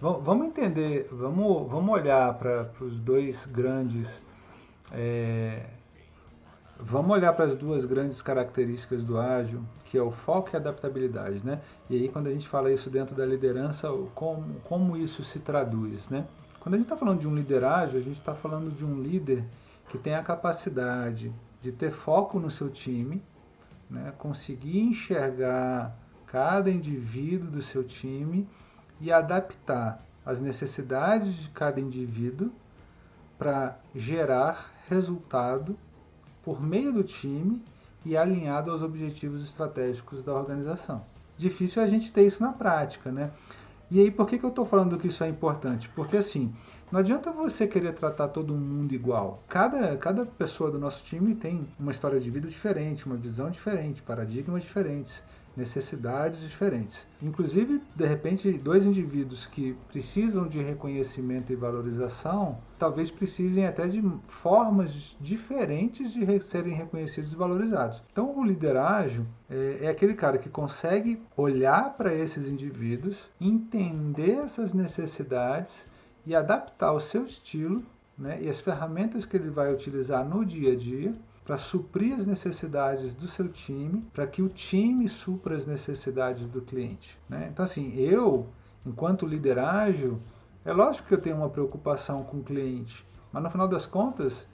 Vamos 0.00 0.48
entender, 0.48 1.08
vamos, 1.10 1.70
vamos 1.70 1.94
olhar 1.94 2.34
para 2.34 2.70
os 2.80 3.00
dois 3.00 3.46
grandes. 3.46 4.22
É, 4.92 5.64
vamos 6.78 7.10
olhar 7.10 7.32
para 7.32 7.46
as 7.46 7.54
duas 7.54 7.84
grandes 7.84 8.20
características 8.20 9.02
do 9.04 9.18
ágil, 9.18 9.62
que 9.86 9.96
é 9.96 10.02
o 10.02 10.10
foco 10.10 10.50
e 10.52 10.56
a 10.56 10.58
adaptabilidade, 10.58 11.44
né? 11.44 11.60
E 11.88 11.96
aí 11.96 12.08
quando 12.08 12.26
a 12.26 12.30
gente 12.30 12.46
fala 12.46 12.70
isso 12.70 12.90
dentro 12.90 13.14
da 13.14 13.24
liderança, 13.24 13.88
como, 14.14 14.60
como 14.64 14.96
isso 14.96 15.24
se 15.24 15.38
traduz, 15.38 16.10
né? 16.10 16.26
Quando 16.60 16.74
a 16.74 16.78
gente 16.78 16.86
está 16.86 16.96
falando 16.96 17.20
de 17.20 17.28
um 17.28 17.34
líder 17.34 17.64
ágil, 17.64 17.98
a 17.98 18.02
gente 18.02 18.18
está 18.18 18.34
falando 18.34 18.70
de 18.70 18.84
um 18.84 19.00
líder 19.00 19.44
que 19.88 19.96
tem 19.96 20.14
a 20.14 20.22
capacidade 20.22 21.32
de 21.62 21.72
ter 21.72 21.90
foco 21.90 22.38
no 22.38 22.50
seu 22.50 22.68
time, 22.68 23.22
né, 23.88 24.12
conseguir 24.18 24.80
enxergar 24.80 25.96
cada 26.26 26.70
indivíduo 26.70 27.50
do 27.50 27.62
seu 27.62 27.84
time 27.84 28.48
e 29.00 29.12
adaptar 29.12 30.02
as 30.24 30.40
necessidades 30.40 31.34
de 31.34 31.48
cada 31.50 31.80
indivíduo 31.80 32.50
para 33.38 33.78
gerar 33.94 34.72
resultado 34.88 35.78
por 36.42 36.60
meio 36.60 36.92
do 36.92 37.04
time 37.04 37.62
e 38.04 38.16
alinhado 38.16 38.70
aos 38.70 38.82
objetivos 38.82 39.44
estratégicos 39.44 40.22
da 40.22 40.32
organização. 40.32 41.04
Difícil 41.36 41.82
a 41.82 41.86
gente 41.86 42.10
ter 42.12 42.26
isso 42.26 42.42
na 42.42 42.52
prática, 42.52 43.12
né? 43.12 43.30
E 43.88 44.00
aí, 44.00 44.10
por 44.10 44.26
que, 44.26 44.36
que 44.36 44.44
eu 44.44 44.50
estou 44.50 44.66
falando 44.66 44.98
que 44.98 45.06
isso 45.06 45.22
é 45.22 45.28
importante? 45.28 45.88
Porque 45.90 46.16
assim, 46.16 46.52
não 46.90 46.98
adianta 46.98 47.30
você 47.30 47.68
querer 47.68 47.94
tratar 47.94 48.28
todo 48.28 48.52
mundo 48.52 48.92
igual. 48.92 49.42
Cada, 49.48 49.96
cada 49.96 50.26
pessoa 50.26 50.70
do 50.70 50.78
nosso 50.78 51.04
time 51.04 51.36
tem 51.36 51.66
uma 51.78 51.92
história 51.92 52.18
de 52.18 52.28
vida 52.28 52.48
diferente, 52.48 53.06
uma 53.06 53.16
visão 53.16 53.48
diferente, 53.48 54.02
paradigmas 54.02 54.64
diferentes, 54.64 55.22
necessidades 55.56 56.40
diferentes. 56.40 57.06
Inclusive, 57.22 57.80
de 57.94 58.04
repente, 58.04 58.52
dois 58.52 58.84
indivíduos 58.84 59.46
que 59.46 59.74
precisam 59.88 60.46
de 60.46 60.60
reconhecimento 60.60 61.52
e 61.52 61.56
valorização, 61.56 62.58
talvez 62.78 63.10
precisem 63.10 63.66
até 63.66 63.86
de 63.86 64.02
formas 64.28 65.16
diferentes 65.20 66.12
de 66.12 66.40
serem 66.40 66.74
reconhecidos 66.74 67.32
e 67.32 67.36
valorizados. 67.36 68.02
Então, 68.12 68.38
o 68.38 68.44
liderágio 68.44 69.26
é, 69.48 69.78
é 69.82 69.88
aquele 69.88 70.14
cara 70.14 70.38
que 70.38 70.48
consegue 70.48 71.22
olhar 71.36 71.96
para 71.96 72.14
esses 72.14 72.48
indivíduos, 72.48 73.30
entender 73.40 74.38
essas 74.38 74.74
necessidades 74.74 75.86
e 76.26 76.34
adaptar 76.34 76.92
o 76.92 77.00
seu 77.00 77.24
estilo 77.24 77.82
né, 78.18 78.38
e 78.40 78.48
as 78.48 78.60
ferramentas 78.60 79.24
que 79.24 79.36
ele 79.36 79.50
vai 79.50 79.72
utilizar 79.72 80.24
no 80.24 80.44
dia 80.44 80.72
a 80.72 80.76
dia 80.76 81.14
para 81.46 81.56
suprir 81.56 82.16
as 82.16 82.26
necessidades 82.26 83.14
do 83.14 83.28
seu 83.28 83.48
time, 83.48 84.04
para 84.12 84.26
que 84.26 84.42
o 84.42 84.48
time 84.48 85.08
supra 85.08 85.54
as 85.54 85.64
necessidades 85.64 86.44
do 86.48 86.60
cliente. 86.60 87.16
Né? 87.28 87.48
Então, 87.52 87.64
assim, 87.64 87.94
eu, 87.94 88.48
enquanto 88.84 89.24
líder 89.24 89.60
ágil, 89.60 90.18
é 90.64 90.72
lógico 90.72 91.06
que 91.06 91.14
eu 91.14 91.20
tenho 91.20 91.36
uma 91.36 91.48
preocupação 91.48 92.24
com 92.24 92.38
o 92.38 92.42
cliente, 92.42 93.06
mas 93.32 93.40
no 93.44 93.48
final 93.48 93.68
das 93.68 93.86
contas, 93.86 94.44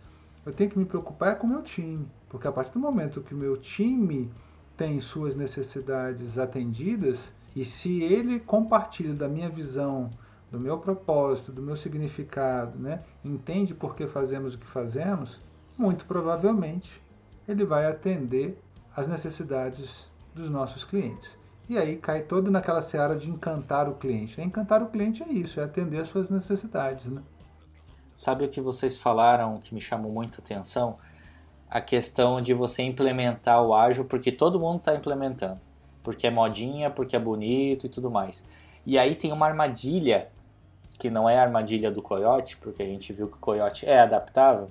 eu 0.45 0.53
tenho 0.53 0.69
que 0.69 0.79
me 0.79 0.85
preocupar 0.85 1.39
com 1.39 1.47
o 1.47 1.51
meu 1.51 1.63
time, 1.63 2.07
porque 2.29 2.47
a 2.47 2.53
partir 2.53 2.73
do 2.73 2.79
momento 2.79 3.23
que 3.23 3.33
o 3.33 3.39
meu 3.39 3.57
time 3.57 4.31
tem 4.77 5.01
suas 5.01 5.35
necessidades 5.35 6.37
atendidas, 6.37 7.33
e 7.57 7.65
se 7.65 8.03
ele 8.03 8.39
compartilha 8.39 9.15
da 9.15 9.29
minha 9.29 9.49
visão 9.49 10.11
do 10.51 10.61
meu 10.61 10.77
propósito, 10.77 11.53
do 11.53 11.63
meu 11.63 11.77
significado, 11.77 12.79
né? 12.79 12.99
entende 13.25 13.73
por 13.73 13.97
que 13.97 14.07
fazemos 14.07 14.55
o 14.55 14.59
que 14.59 14.67
fazemos, 14.67 15.41
muito 15.76 16.05
provavelmente 16.05 17.00
ele 17.47 17.64
vai 17.64 17.87
atender 17.87 18.61
às 18.95 19.07
necessidades 19.07 20.11
dos 20.35 20.49
nossos 20.49 20.85
clientes. 20.85 21.37
E 21.69 21.79
aí 21.79 21.97
cai 21.97 22.23
todo 22.23 22.50
naquela 22.50 22.83
seara 22.83 23.17
de 23.17 23.31
encantar 23.31 23.88
o 23.88 23.95
cliente. 23.95 24.41
Encantar 24.41 24.83
o 24.83 24.88
cliente 24.88 25.23
é 25.23 25.29
isso, 25.29 25.61
é 25.61 25.64
atender 25.64 26.00
às 26.00 26.09
suas 26.09 26.31
necessidades. 26.31 27.07
Né? 27.07 27.23
Sabe 28.17 28.45
o 28.45 28.49
que 28.49 28.61
vocês 28.61 28.97
falaram 28.97 29.59
que 29.59 29.75
me 29.75 29.81
chamou 29.81 30.12
muita 30.12 30.41
atenção? 30.41 30.99
A 31.71 31.81
questão 31.81 32.43
de 32.43 32.52
você 32.52 32.83
implementar 32.83 33.62
o 33.62 33.75
ágil, 33.75 34.05
porque 34.05 34.31
todo 34.31 34.61
mundo 34.61 34.79
está 34.79 34.95
implementando. 34.95 35.61
Porque 36.02 36.26
é 36.26 36.31
modinha, 36.31 36.91
porque 36.91 37.17
é 37.17 37.19
bonito 37.19 37.87
e 37.87 37.88
tudo 37.88 38.11
mais. 38.11 38.45
E 38.85 38.99
aí 38.99 39.14
tem 39.14 39.33
uma 39.33 39.47
armadilha, 39.47 40.29
que 40.99 41.09
não 41.09 41.29
é 41.29 41.38
a 41.38 41.43
armadilha 41.43 41.91
do 41.91 42.02
coiote, 42.02 42.57
porque 42.57 42.83
a 42.83 42.87
gente 42.87 43.12
viu 43.12 43.29
que 43.29 43.37
o 43.37 43.41
coiote 43.41 43.87
é 43.87 44.00
adaptável, 44.00 44.71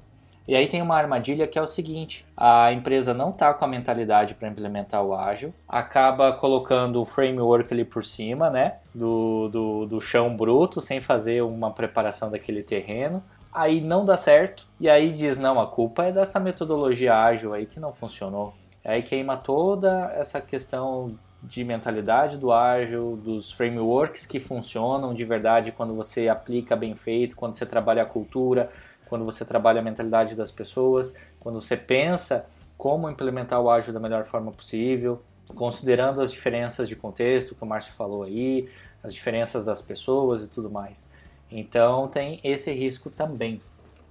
e 0.51 0.55
aí 0.55 0.67
tem 0.67 0.81
uma 0.81 0.97
armadilha 0.97 1.47
que 1.47 1.57
é 1.57 1.61
o 1.61 1.65
seguinte: 1.65 2.25
a 2.35 2.73
empresa 2.73 3.13
não 3.13 3.29
está 3.29 3.53
com 3.53 3.63
a 3.63 3.67
mentalidade 3.69 4.35
para 4.35 4.49
implementar 4.49 5.01
o 5.01 5.15
ágil, 5.15 5.53
acaba 5.65 6.33
colocando 6.33 6.99
o 6.99 7.05
framework 7.05 7.73
ali 7.73 7.85
por 7.85 8.03
cima, 8.03 8.49
né? 8.49 8.79
Do, 8.93 9.47
do, 9.47 9.85
do 9.85 10.01
chão 10.01 10.35
bruto, 10.35 10.81
sem 10.81 10.99
fazer 10.99 11.41
uma 11.41 11.71
preparação 11.71 12.29
daquele 12.29 12.63
terreno. 12.63 13.23
Aí 13.49 13.79
não 13.79 14.03
dá 14.03 14.17
certo, 14.17 14.67
e 14.77 14.89
aí 14.89 15.13
diz: 15.13 15.37
não, 15.37 15.57
a 15.57 15.65
culpa 15.65 16.03
é 16.03 16.11
dessa 16.11 16.37
metodologia 16.37 17.15
ágil 17.15 17.53
aí 17.53 17.65
que 17.65 17.79
não 17.79 17.93
funcionou. 17.93 18.53
Aí 18.83 19.01
queima 19.03 19.37
toda 19.37 20.11
essa 20.17 20.41
questão 20.41 21.17
de 21.43 21.63
mentalidade 21.63 22.37
do 22.37 22.51
ágil, 22.51 23.15
dos 23.15 23.51
frameworks 23.51 24.25
que 24.25 24.39
funcionam 24.39 25.13
de 25.13 25.25
verdade 25.25 25.71
quando 25.71 25.95
você 25.95 26.29
aplica 26.29 26.75
bem 26.75 26.95
feito, 26.95 27.35
quando 27.35 27.55
você 27.55 27.65
trabalha 27.65 28.03
a 28.03 28.05
cultura, 28.05 28.69
quando 29.11 29.25
você 29.25 29.43
trabalha 29.43 29.81
a 29.81 29.83
mentalidade 29.83 30.35
das 30.35 30.51
pessoas, 30.51 31.13
quando 31.37 31.59
você 31.59 31.75
pensa 31.75 32.47
como 32.77 33.09
implementar 33.09 33.59
o 33.59 33.69
ágil 33.69 33.93
da 33.93 33.99
melhor 33.99 34.23
forma 34.23 34.53
possível, 34.53 35.21
considerando 35.53 36.21
as 36.21 36.31
diferenças 36.31 36.87
de 36.87 36.95
contexto 36.95 37.53
que 37.53 37.61
o 37.61 37.67
Márcio 37.67 37.91
falou 37.91 38.23
aí, 38.23 38.69
as 39.03 39.13
diferenças 39.13 39.65
das 39.65 39.81
pessoas 39.81 40.45
e 40.45 40.47
tudo 40.47 40.71
mais. 40.71 41.05
Então 41.51 42.07
tem 42.07 42.39
esse 42.41 42.71
risco 42.71 43.09
também. 43.09 43.61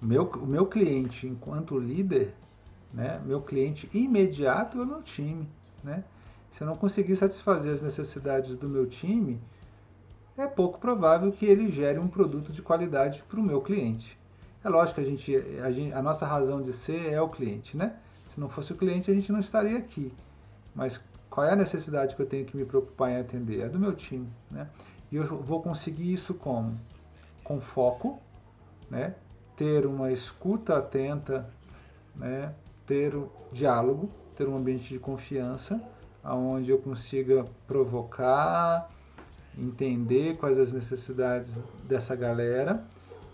Meu, 0.03 0.25
o 0.25 0.47
meu 0.47 0.67
cliente, 0.67 1.27
enquanto 1.27 1.79
líder, 1.79 2.35
né, 2.93 3.23
meu 3.25 3.41
cliente 3.41 3.89
imediato 3.95 4.81
é 4.81 4.83
o 4.83 4.87
meu 4.87 5.01
time. 5.01 5.49
Né? 5.83 6.05
Se 6.53 6.61
eu 6.61 6.67
não 6.67 6.77
conseguir 6.77 7.17
satisfazer 7.17 7.73
as 7.73 7.81
necessidades 7.81 8.55
do 8.55 8.69
meu 8.69 8.87
time, 8.87 9.41
é 10.37 10.47
pouco 10.47 10.79
provável 10.79 11.33
que 11.33 11.47
ele 11.47 11.71
gere 11.71 11.99
um 11.99 12.07
produto 12.07 12.53
de 12.53 12.61
qualidade 12.61 13.25
para 13.27 13.41
o 13.41 13.43
meu 13.43 13.63
cliente. 13.63 14.20
É 14.63 14.69
lógico 14.69 15.01
que 15.01 15.07
a 15.07 15.11
gente, 15.11 15.37
a 15.65 15.71
gente, 15.71 15.93
a 15.95 16.03
nossa 16.03 16.27
razão 16.27 16.61
de 16.61 16.73
ser 16.73 17.13
é 17.13 17.21
o 17.21 17.29
cliente, 17.29 17.77
né? 17.77 17.97
Se 18.29 18.39
não 18.39 18.49
fosse 18.49 18.73
o 18.73 18.77
cliente, 18.77 19.11
a 19.11 19.15
gente 19.15 19.33
não 19.33 19.41
estaria 19.41 19.79
aqui. 19.79 20.13
Mas 20.75 21.01
qual 21.31 21.47
é 21.47 21.53
a 21.53 21.57
necessidade 21.57 22.15
que 22.15 22.21
eu 22.21 22.27
tenho 22.27 22.45
que 22.45 22.57
me 22.57 22.67
preocupar 22.67 23.11
em 23.11 23.17
atender? 23.17 23.61
É 23.61 23.69
do 23.69 23.79
meu 23.79 23.95
time, 23.95 24.29
né? 24.51 24.69
E 25.11 25.17
eu 25.17 25.25
vou 25.25 25.63
conseguir 25.63 26.13
isso 26.13 26.35
como? 26.35 26.79
Com 27.43 27.59
foco, 27.59 28.21
né? 28.91 29.15
Ter 29.57 29.87
uma 29.87 30.13
escuta 30.13 30.77
atenta, 30.77 31.49
né? 32.15 32.55
Ter 32.87 33.15
o 33.15 33.33
diálogo, 33.51 34.11
ter 34.37 34.47
um 34.47 34.57
ambiente 34.57 34.93
de 34.93 34.99
confiança, 34.99 35.83
aonde 36.23 36.71
eu 36.71 36.79
consiga 36.79 37.47
provocar, 37.67 38.91
entender 39.57 40.37
quais 40.37 40.59
as 40.59 40.71
necessidades 40.71 41.57
dessa 41.85 42.15
galera 42.15 42.85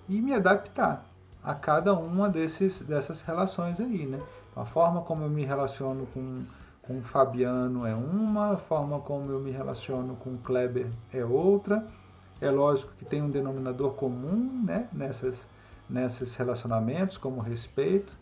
e 0.09 0.23
me 0.23 0.33
adaptar 0.33 1.05
a 1.46 1.54
cada 1.54 1.94
uma 1.94 2.28
desses, 2.28 2.80
dessas 2.80 3.20
relações 3.20 3.80
aí, 3.80 4.04
né? 4.04 4.20
A 4.56 4.64
forma 4.64 5.02
como 5.02 5.22
eu 5.22 5.30
me 5.30 5.44
relaciono 5.44 6.04
com, 6.06 6.42
com 6.82 6.98
o 6.98 7.02
Fabiano 7.02 7.86
é 7.86 7.94
uma, 7.94 8.54
a 8.54 8.56
forma 8.56 8.98
como 8.98 9.30
eu 9.30 9.38
me 9.38 9.52
relaciono 9.52 10.16
com 10.16 10.30
o 10.30 10.38
Kleber 10.38 10.88
é 11.12 11.25
outra. 11.25 11.86
É 12.40 12.50
lógico 12.50 12.92
que 12.99 13.04
tem 13.04 13.23
um 13.23 13.30
denominador 13.30 13.92
comum 13.92 14.64
né, 14.64 14.88
nessas, 14.92 15.47
nesses 15.88 16.34
relacionamentos, 16.34 17.16
como 17.16 17.40
respeito, 17.40 18.18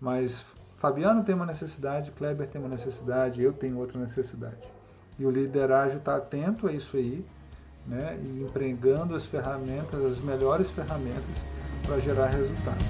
mas 0.00 0.46
Fabiano 0.76 1.24
tem 1.24 1.34
uma 1.34 1.46
necessidade, 1.46 2.12
Kleber 2.12 2.46
tem 2.46 2.60
uma 2.60 2.70
necessidade, 2.70 3.42
eu 3.42 3.52
tenho 3.52 3.78
outra 3.78 3.98
necessidade. 3.98 4.62
E 5.18 5.26
o 5.26 5.30
liderágio 5.30 5.98
está 5.98 6.16
atento 6.16 6.68
a 6.68 6.72
isso 6.72 6.96
aí, 6.96 7.26
né, 7.84 8.16
e 8.22 8.44
empregando 8.44 9.16
as 9.16 9.26
ferramentas, 9.26 10.00
as 10.04 10.20
melhores 10.20 10.70
ferramentas 10.70 11.36
para 11.90 11.98
gerar 11.98 12.26
resultados. 12.28 12.86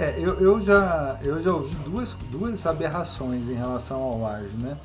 É, 0.00 0.16
eu, 0.18 0.40
eu, 0.40 0.60
já, 0.60 1.20
eu 1.22 1.40
já 1.40 1.52
ouvi 1.52 1.76
duas, 1.84 2.14
duas 2.32 2.66
aberrações 2.66 3.48
em 3.48 3.54
relação 3.54 4.00
ao 4.00 4.26
ágil. 4.26 4.50
Né? 4.58 4.76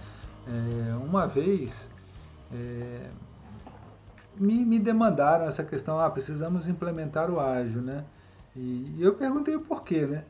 É, 0.47 0.95
uma 0.97 1.25
vez, 1.25 1.89
é, 2.53 3.09
me, 4.39 4.65
me 4.65 4.79
demandaram 4.79 5.45
essa 5.45 5.63
questão, 5.63 5.99
ah, 5.99 6.09
precisamos 6.09 6.67
implementar 6.67 7.29
o 7.29 7.39
ágil, 7.39 7.81
né? 7.81 8.03
E, 8.55 8.95
e 8.97 9.03
eu 9.03 9.13
perguntei 9.13 9.55
o 9.55 9.61
porquê, 9.61 10.05
né? 10.05 10.23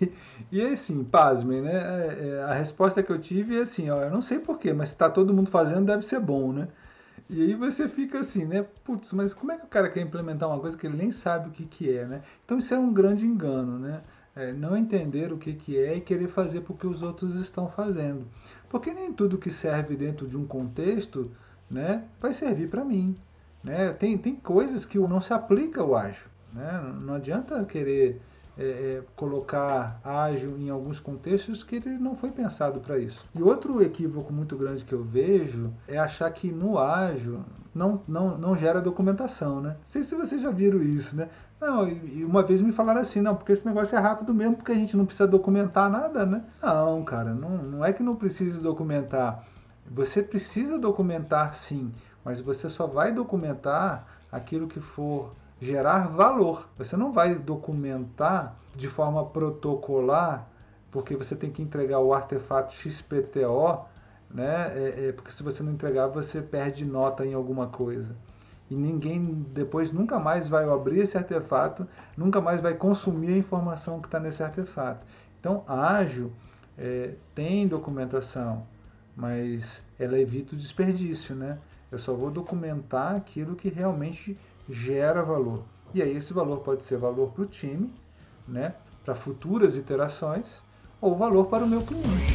e 0.50 0.62
assim, 0.62 1.04
pasmem, 1.04 1.60
né? 1.60 1.74
É, 1.74 2.28
é, 2.28 2.42
a 2.42 2.54
resposta 2.54 3.02
que 3.02 3.10
eu 3.12 3.20
tive 3.20 3.58
é 3.58 3.62
assim, 3.62 3.90
ó, 3.90 4.02
eu 4.02 4.10
não 4.10 4.22
sei 4.22 4.38
porquê, 4.38 4.72
mas 4.72 4.88
se 4.88 4.94
está 4.94 5.10
todo 5.10 5.34
mundo 5.34 5.50
fazendo, 5.50 5.86
deve 5.86 6.04
ser 6.04 6.20
bom, 6.20 6.52
né? 6.52 6.68
E 7.28 7.42
aí 7.42 7.54
você 7.54 7.88
fica 7.88 8.18
assim, 8.20 8.44
né? 8.44 8.66
Putz, 8.84 9.12
mas 9.12 9.32
como 9.32 9.52
é 9.52 9.56
que 9.56 9.64
o 9.64 9.68
cara 9.68 9.88
quer 9.90 10.00
implementar 10.00 10.48
uma 10.48 10.60
coisa 10.60 10.76
que 10.76 10.86
ele 10.86 10.96
nem 10.96 11.10
sabe 11.10 11.48
o 11.48 11.52
que, 11.52 11.64
que 11.64 11.96
é, 11.96 12.06
né? 12.06 12.22
Então 12.44 12.58
isso 12.58 12.74
é 12.74 12.78
um 12.78 12.92
grande 12.92 13.26
engano, 13.26 13.78
né? 13.78 14.02
É, 14.34 14.52
não 14.52 14.76
entender 14.76 15.32
o 15.32 15.36
que, 15.36 15.52
que 15.52 15.78
é 15.78 15.96
e 15.96 16.00
querer 16.00 16.28
fazer 16.28 16.62
porque 16.62 16.86
os 16.86 17.02
outros 17.02 17.36
estão 17.36 17.68
fazendo. 17.68 18.26
Porque 18.68 18.92
nem 18.92 19.12
tudo 19.12 19.36
que 19.38 19.50
serve 19.50 19.94
dentro 19.94 20.26
de 20.26 20.36
um 20.38 20.46
contexto 20.46 21.30
né, 21.72 22.04
vai 22.20 22.32
servir 22.32 22.68
para 22.68 22.84
mim. 22.84 23.16
Né? 23.64 23.92
Tem, 23.92 24.18
tem 24.18 24.36
coisas 24.36 24.84
que 24.84 24.98
não 24.98 25.20
se 25.20 25.32
aplica 25.32 25.80
ao 25.80 25.96
ágil. 25.96 26.26
Né? 26.52 26.94
Não 27.00 27.14
adianta 27.14 27.64
querer 27.64 28.20
é, 28.58 28.64
é, 28.64 29.02
colocar 29.16 29.98
ágil 30.04 30.58
em 30.58 30.68
alguns 30.68 31.00
contextos 31.00 31.64
que 31.64 31.76
ele 31.76 31.96
não 31.96 32.14
foi 32.14 32.30
pensado 32.30 32.80
para 32.80 32.98
isso. 32.98 33.24
E 33.34 33.42
outro 33.42 33.82
equívoco 33.82 34.32
muito 34.32 34.56
grande 34.56 34.84
que 34.84 34.92
eu 34.92 35.02
vejo 35.02 35.72
é 35.88 35.96
achar 35.96 36.30
que 36.30 36.52
no 36.52 36.78
ágil 36.78 37.40
não, 37.74 38.02
não, 38.06 38.36
não 38.36 38.56
gera 38.56 38.80
documentação. 38.80 39.60
Né? 39.60 39.70
Não 39.70 39.86
sei 39.86 40.04
se 40.04 40.14
vocês 40.14 40.42
já 40.42 40.50
viram 40.50 40.82
isso. 40.82 41.16
Né? 41.16 41.28
Não, 41.60 41.88
e 41.88 42.24
uma 42.24 42.42
vez 42.42 42.60
me 42.60 42.72
falaram 42.72 43.00
assim, 43.00 43.20
não, 43.20 43.36
porque 43.36 43.52
esse 43.52 43.64
negócio 43.64 43.96
é 43.96 44.00
rápido 44.00 44.34
mesmo, 44.34 44.56
porque 44.56 44.72
a 44.72 44.74
gente 44.74 44.96
não 44.96 45.06
precisa 45.06 45.28
documentar 45.28 45.88
nada, 45.88 46.26
né? 46.26 46.42
Não, 46.60 47.04
cara, 47.04 47.32
não, 47.32 47.50
não 47.50 47.84
é 47.84 47.92
que 47.92 48.02
não 48.02 48.16
precise 48.16 48.60
documentar. 48.60 49.44
Você 49.90 50.22
precisa 50.22 50.78
documentar 50.78 51.54
sim, 51.54 51.92
mas 52.24 52.40
você 52.40 52.68
só 52.68 52.86
vai 52.86 53.12
documentar 53.12 54.06
aquilo 54.30 54.66
que 54.66 54.80
for 54.80 55.30
gerar 55.60 56.08
valor. 56.08 56.68
Você 56.78 56.96
não 56.96 57.12
vai 57.12 57.34
documentar 57.34 58.56
de 58.74 58.88
forma 58.88 59.24
protocolar, 59.26 60.48
porque 60.90 61.16
você 61.16 61.36
tem 61.36 61.50
que 61.50 61.62
entregar 61.62 62.00
o 62.00 62.12
artefato 62.12 62.74
XPTO, 62.74 63.84
né? 64.30 64.72
É, 64.74 65.08
é, 65.08 65.12
porque 65.12 65.30
se 65.30 65.42
você 65.42 65.62
não 65.62 65.72
entregar, 65.72 66.08
você 66.08 66.40
perde 66.40 66.84
nota 66.84 67.24
em 67.24 67.34
alguma 67.34 67.66
coisa. 67.68 68.16
E 68.70 68.74
ninguém 68.74 69.46
depois 69.52 69.92
nunca 69.92 70.18
mais 70.18 70.48
vai 70.48 70.64
abrir 70.68 71.00
esse 71.00 71.18
artefato, 71.18 71.86
nunca 72.16 72.40
mais 72.40 72.60
vai 72.60 72.74
consumir 72.74 73.34
a 73.34 73.36
informação 73.36 74.00
que 74.00 74.08
está 74.08 74.18
nesse 74.18 74.42
artefato. 74.42 75.06
Então, 75.38 75.62
ágil 75.68 76.32
é, 76.78 77.14
tem 77.34 77.68
documentação, 77.68 78.66
mas 79.16 79.82
ela 79.98 80.18
evita 80.18 80.54
o 80.54 80.58
desperdício, 80.58 81.34
né? 81.34 81.58
Eu 81.90 81.98
só 81.98 82.14
vou 82.14 82.30
documentar 82.30 83.16
aquilo 83.16 83.54
que 83.54 83.68
realmente 83.68 84.36
gera 84.68 85.22
valor. 85.22 85.62
E 85.94 86.02
aí 86.02 86.16
esse 86.16 86.32
valor 86.32 86.60
pode 86.60 86.82
ser 86.84 86.96
valor 86.96 87.30
para 87.32 87.42
o 87.42 87.46
time, 87.46 87.92
né? 88.48 88.74
Para 89.04 89.14
futuras 89.14 89.76
iterações, 89.76 90.62
ou 91.00 91.16
valor 91.16 91.46
para 91.46 91.64
o 91.64 91.68
meu 91.68 91.82
cliente. 91.82 92.31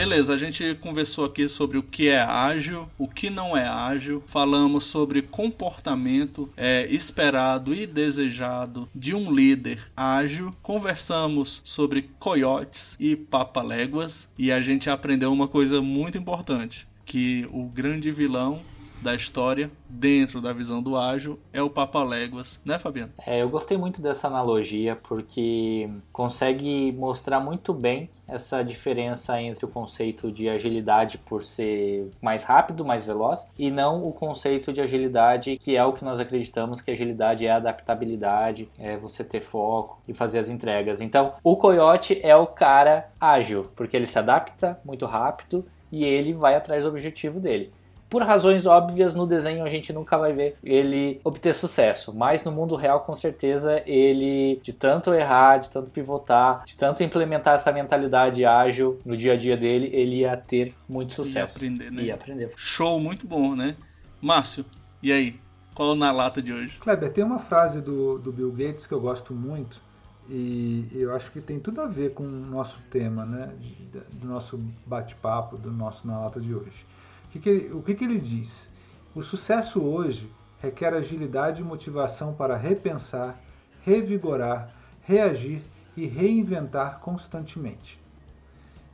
Beleza, 0.00 0.32
a 0.32 0.36
gente 0.38 0.74
conversou 0.76 1.26
aqui 1.26 1.46
sobre 1.46 1.76
o 1.76 1.82
que 1.82 2.08
é 2.08 2.18
ágil, 2.18 2.88
o 2.96 3.06
que 3.06 3.28
não 3.28 3.54
é 3.54 3.68
ágil, 3.68 4.22
falamos 4.26 4.84
sobre 4.84 5.20
comportamento 5.20 6.48
é, 6.56 6.86
esperado 6.86 7.74
e 7.74 7.86
desejado 7.86 8.88
de 8.94 9.14
um 9.14 9.30
líder 9.30 9.78
ágil, 9.94 10.56
conversamos 10.62 11.60
sobre 11.62 12.08
coiotes 12.18 12.96
e 12.98 13.14
papaléguas. 13.14 14.26
E 14.38 14.50
a 14.50 14.62
gente 14.62 14.88
aprendeu 14.88 15.30
uma 15.30 15.46
coisa 15.46 15.82
muito 15.82 16.16
importante, 16.16 16.88
que 17.04 17.46
o 17.52 17.66
grande 17.66 18.10
vilão 18.10 18.62
da 19.02 19.14
história, 19.14 19.70
dentro 19.88 20.40
da 20.40 20.52
visão 20.52 20.82
do 20.82 20.96
ágil, 20.96 21.38
é 21.52 21.62
o 21.62 21.70
Papa 21.70 22.02
Léguas, 22.02 22.60
né, 22.64 22.78
Fabiano? 22.78 23.12
É, 23.26 23.42
eu 23.42 23.48
gostei 23.48 23.76
muito 23.76 24.02
dessa 24.02 24.26
analogia 24.26 24.96
porque 24.96 25.88
consegue 26.12 26.92
mostrar 26.92 27.40
muito 27.40 27.72
bem 27.72 28.10
essa 28.28 28.62
diferença 28.62 29.40
entre 29.42 29.64
o 29.64 29.68
conceito 29.68 30.30
de 30.30 30.48
agilidade 30.48 31.18
por 31.18 31.44
ser 31.44 32.08
mais 32.22 32.44
rápido, 32.44 32.84
mais 32.84 33.04
veloz, 33.04 33.48
e 33.58 33.70
não 33.70 34.04
o 34.04 34.12
conceito 34.12 34.72
de 34.72 34.80
agilidade 34.80 35.56
que 35.58 35.76
é 35.76 35.84
o 35.84 35.92
que 35.92 36.04
nós 36.04 36.20
acreditamos 36.20 36.80
que 36.80 36.90
agilidade 36.90 37.46
é 37.46 37.50
adaptabilidade, 37.50 38.68
é 38.78 38.96
você 38.96 39.24
ter 39.24 39.40
foco 39.40 40.00
e 40.06 40.14
fazer 40.14 40.38
as 40.38 40.48
entregas. 40.48 41.00
Então, 41.00 41.34
o 41.42 41.56
Coyote 41.56 42.20
é 42.22 42.36
o 42.36 42.46
cara 42.46 43.10
ágil, 43.20 43.66
porque 43.74 43.96
ele 43.96 44.06
se 44.06 44.18
adapta 44.18 44.78
muito 44.84 45.06
rápido 45.06 45.66
e 45.90 46.04
ele 46.04 46.32
vai 46.32 46.54
atrás 46.54 46.84
do 46.84 46.88
objetivo 46.88 47.40
dele 47.40 47.72
por 48.10 48.22
razões 48.22 48.66
óbvias, 48.66 49.14
no 49.14 49.24
desenho 49.26 49.64
a 49.64 49.68
gente 49.68 49.92
nunca 49.92 50.18
vai 50.18 50.32
ver 50.32 50.56
ele 50.62 51.20
obter 51.22 51.54
sucesso. 51.54 52.12
Mas 52.12 52.44
no 52.44 52.50
mundo 52.50 52.74
real, 52.74 53.00
com 53.00 53.14
certeza, 53.14 53.82
ele, 53.86 54.60
de 54.62 54.72
tanto 54.72 55.14
errar, 55.14 55.58
de 55.58 55.70
tanto 55.70 55.90
pivotar, 55.90 56.64
de 56.64 56.76
tanto 56.76 57.04
implementar 57.04 57.54
essa 57.54 57.70
mentalidade 57.70 58.44
ágil 58.44 58.98
no 59.04 59.16
dia 59.16 59.34
a 59.34 59.36
dia 59.36 59.56
dele, 59.56 59.88
ele 59.92 60.16
ia 60.16 60.36
ter 60.36 60.74
muito 60.88 61.12
sucesso. 61.12 61.62
Ia 61.62 61.70
aprender, 61.70 61.90
né? 61.92 62.02
Ia 62.02 62.14
aprender. 62.14 62.52
Show, 62.56 62.98
muito 62.98 63.26
bom, 63.26 63.54
né? 63.54 63.76
Márcio, 64.20 64.66
e 65.00 65.12
aí? 65.12 65.40
Qual 65.72 65.94
na 65.94 66.10
lata 66.10 66.42
de 66.42 66.52
hoje? 66.52 66.78
Kleber, 66.78 67.10
tem 67.12 67.22
uma 67.22 67.38
frase 67.38 67.80
do, 67.80 68.18
do 68.18 68.32
Bill 68.32 68.50
Gates 68.50 68.86
que 68.86 68.92
eu 68.92 69.00
gosto 69.00 69.32
muito 69.32 69.80
e 70.28 70.88
eu 70.92 71.14
acho 71.14 71.30
que 71.32 71.40
tem 71.40 71.58
tudo 71.58 71.80
a 71.80 71.86
ver 71.86 72.12
com 72.12 72.22
o 72.22 72.46
nosso 72.46 72.78
tema, 72.90 73.24
né? 73.24 73.52
Do 74.12 74.28
nosso 74.28 74.60
bate-papo, 74.84 75.56
do 75.56 75.72
nosso 75.72 76.06
na 76.06 76.20
lata 76.20 76.40
de 76.40 76.54
hoje. 76.54 76.84
O 77.30 77.32
que, 77.32 77.38
que, 77.38 77.48
ele, 77.48 77.72
o 77.72 77.80
que, 77.80 77.94
que 77.94 78.02
ele 78.02 78.18
diz? 78.18 78.68
O 79.14 79.22
sucesso 79.22 79.80
hoje 79.80 80.28
requer 80.60 80.92
agilidade 80.92 81.62
e 81.62 81.64
motivação 81.64 82.34
para 82.34 82.56
repensar, 82.56 83.40
revigorar, 83.84 84.74
reagir 85.02 85.62
e 85.96 86.06
reinventar 86.06 86.98
constantemente. 86.98 88.00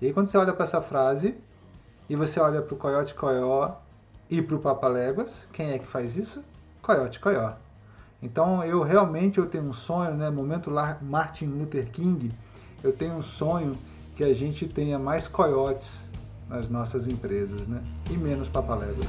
E 0.03 0.07
aí, 0.07 0.12
quando 0.12 0.27
você 0.27 0.37
olha 0.37 0.53
para 0.53 0.64
essa 0.64 0.83
frase 0.83 1.35
e 2.11 2.14
você 2.14 2.38
olha 2.38 2.61
para 2.61 2.75
o 2.75 2.77
Coyote 2.77 3.14
Coió 3.14 3.72
e 4.29 4.42
para 4.42 4.57
o 4.57 4.59
Papaléguas, 4.59 5.49
quem 5.51 5.70
é 5.70 5.79
que 5.79 5.87
faz 5.87 6.14
isso? 6.14 6.44
Coyote 6.83 7.18
Coió. 7.18 7.55
Então 8.22 8.62
eu 8.62 8.83
realmente 8.83 9.38
eu 9.38 9.46
tenho 9.46 9.64
um 9.64 9.72
sonho, 9.72 10.14
né? 10.14 10.29
Momento 10.29 10.70
Martin 11.01 11.46
Luther 11.46 11.90
King, 11.90 12.31
eu 12.85 12.92
tenho 12.92 13.14
um 13.14 13.22
sonho 13.22 13.79
que 14.14 14.22
a 14.22 14.35
gente 14.35 14.68
tenha 14.68 14.99
mais 14.99 15.27
coiotes 15.27 16.07
nas 16.49 16.69
nossas 16.69 17.07
empresas, 17.07 17.67
né? 17.67 17.83
E 18.11 18.15
menos 18.15 18.49
papaléguas. 18.49 19.07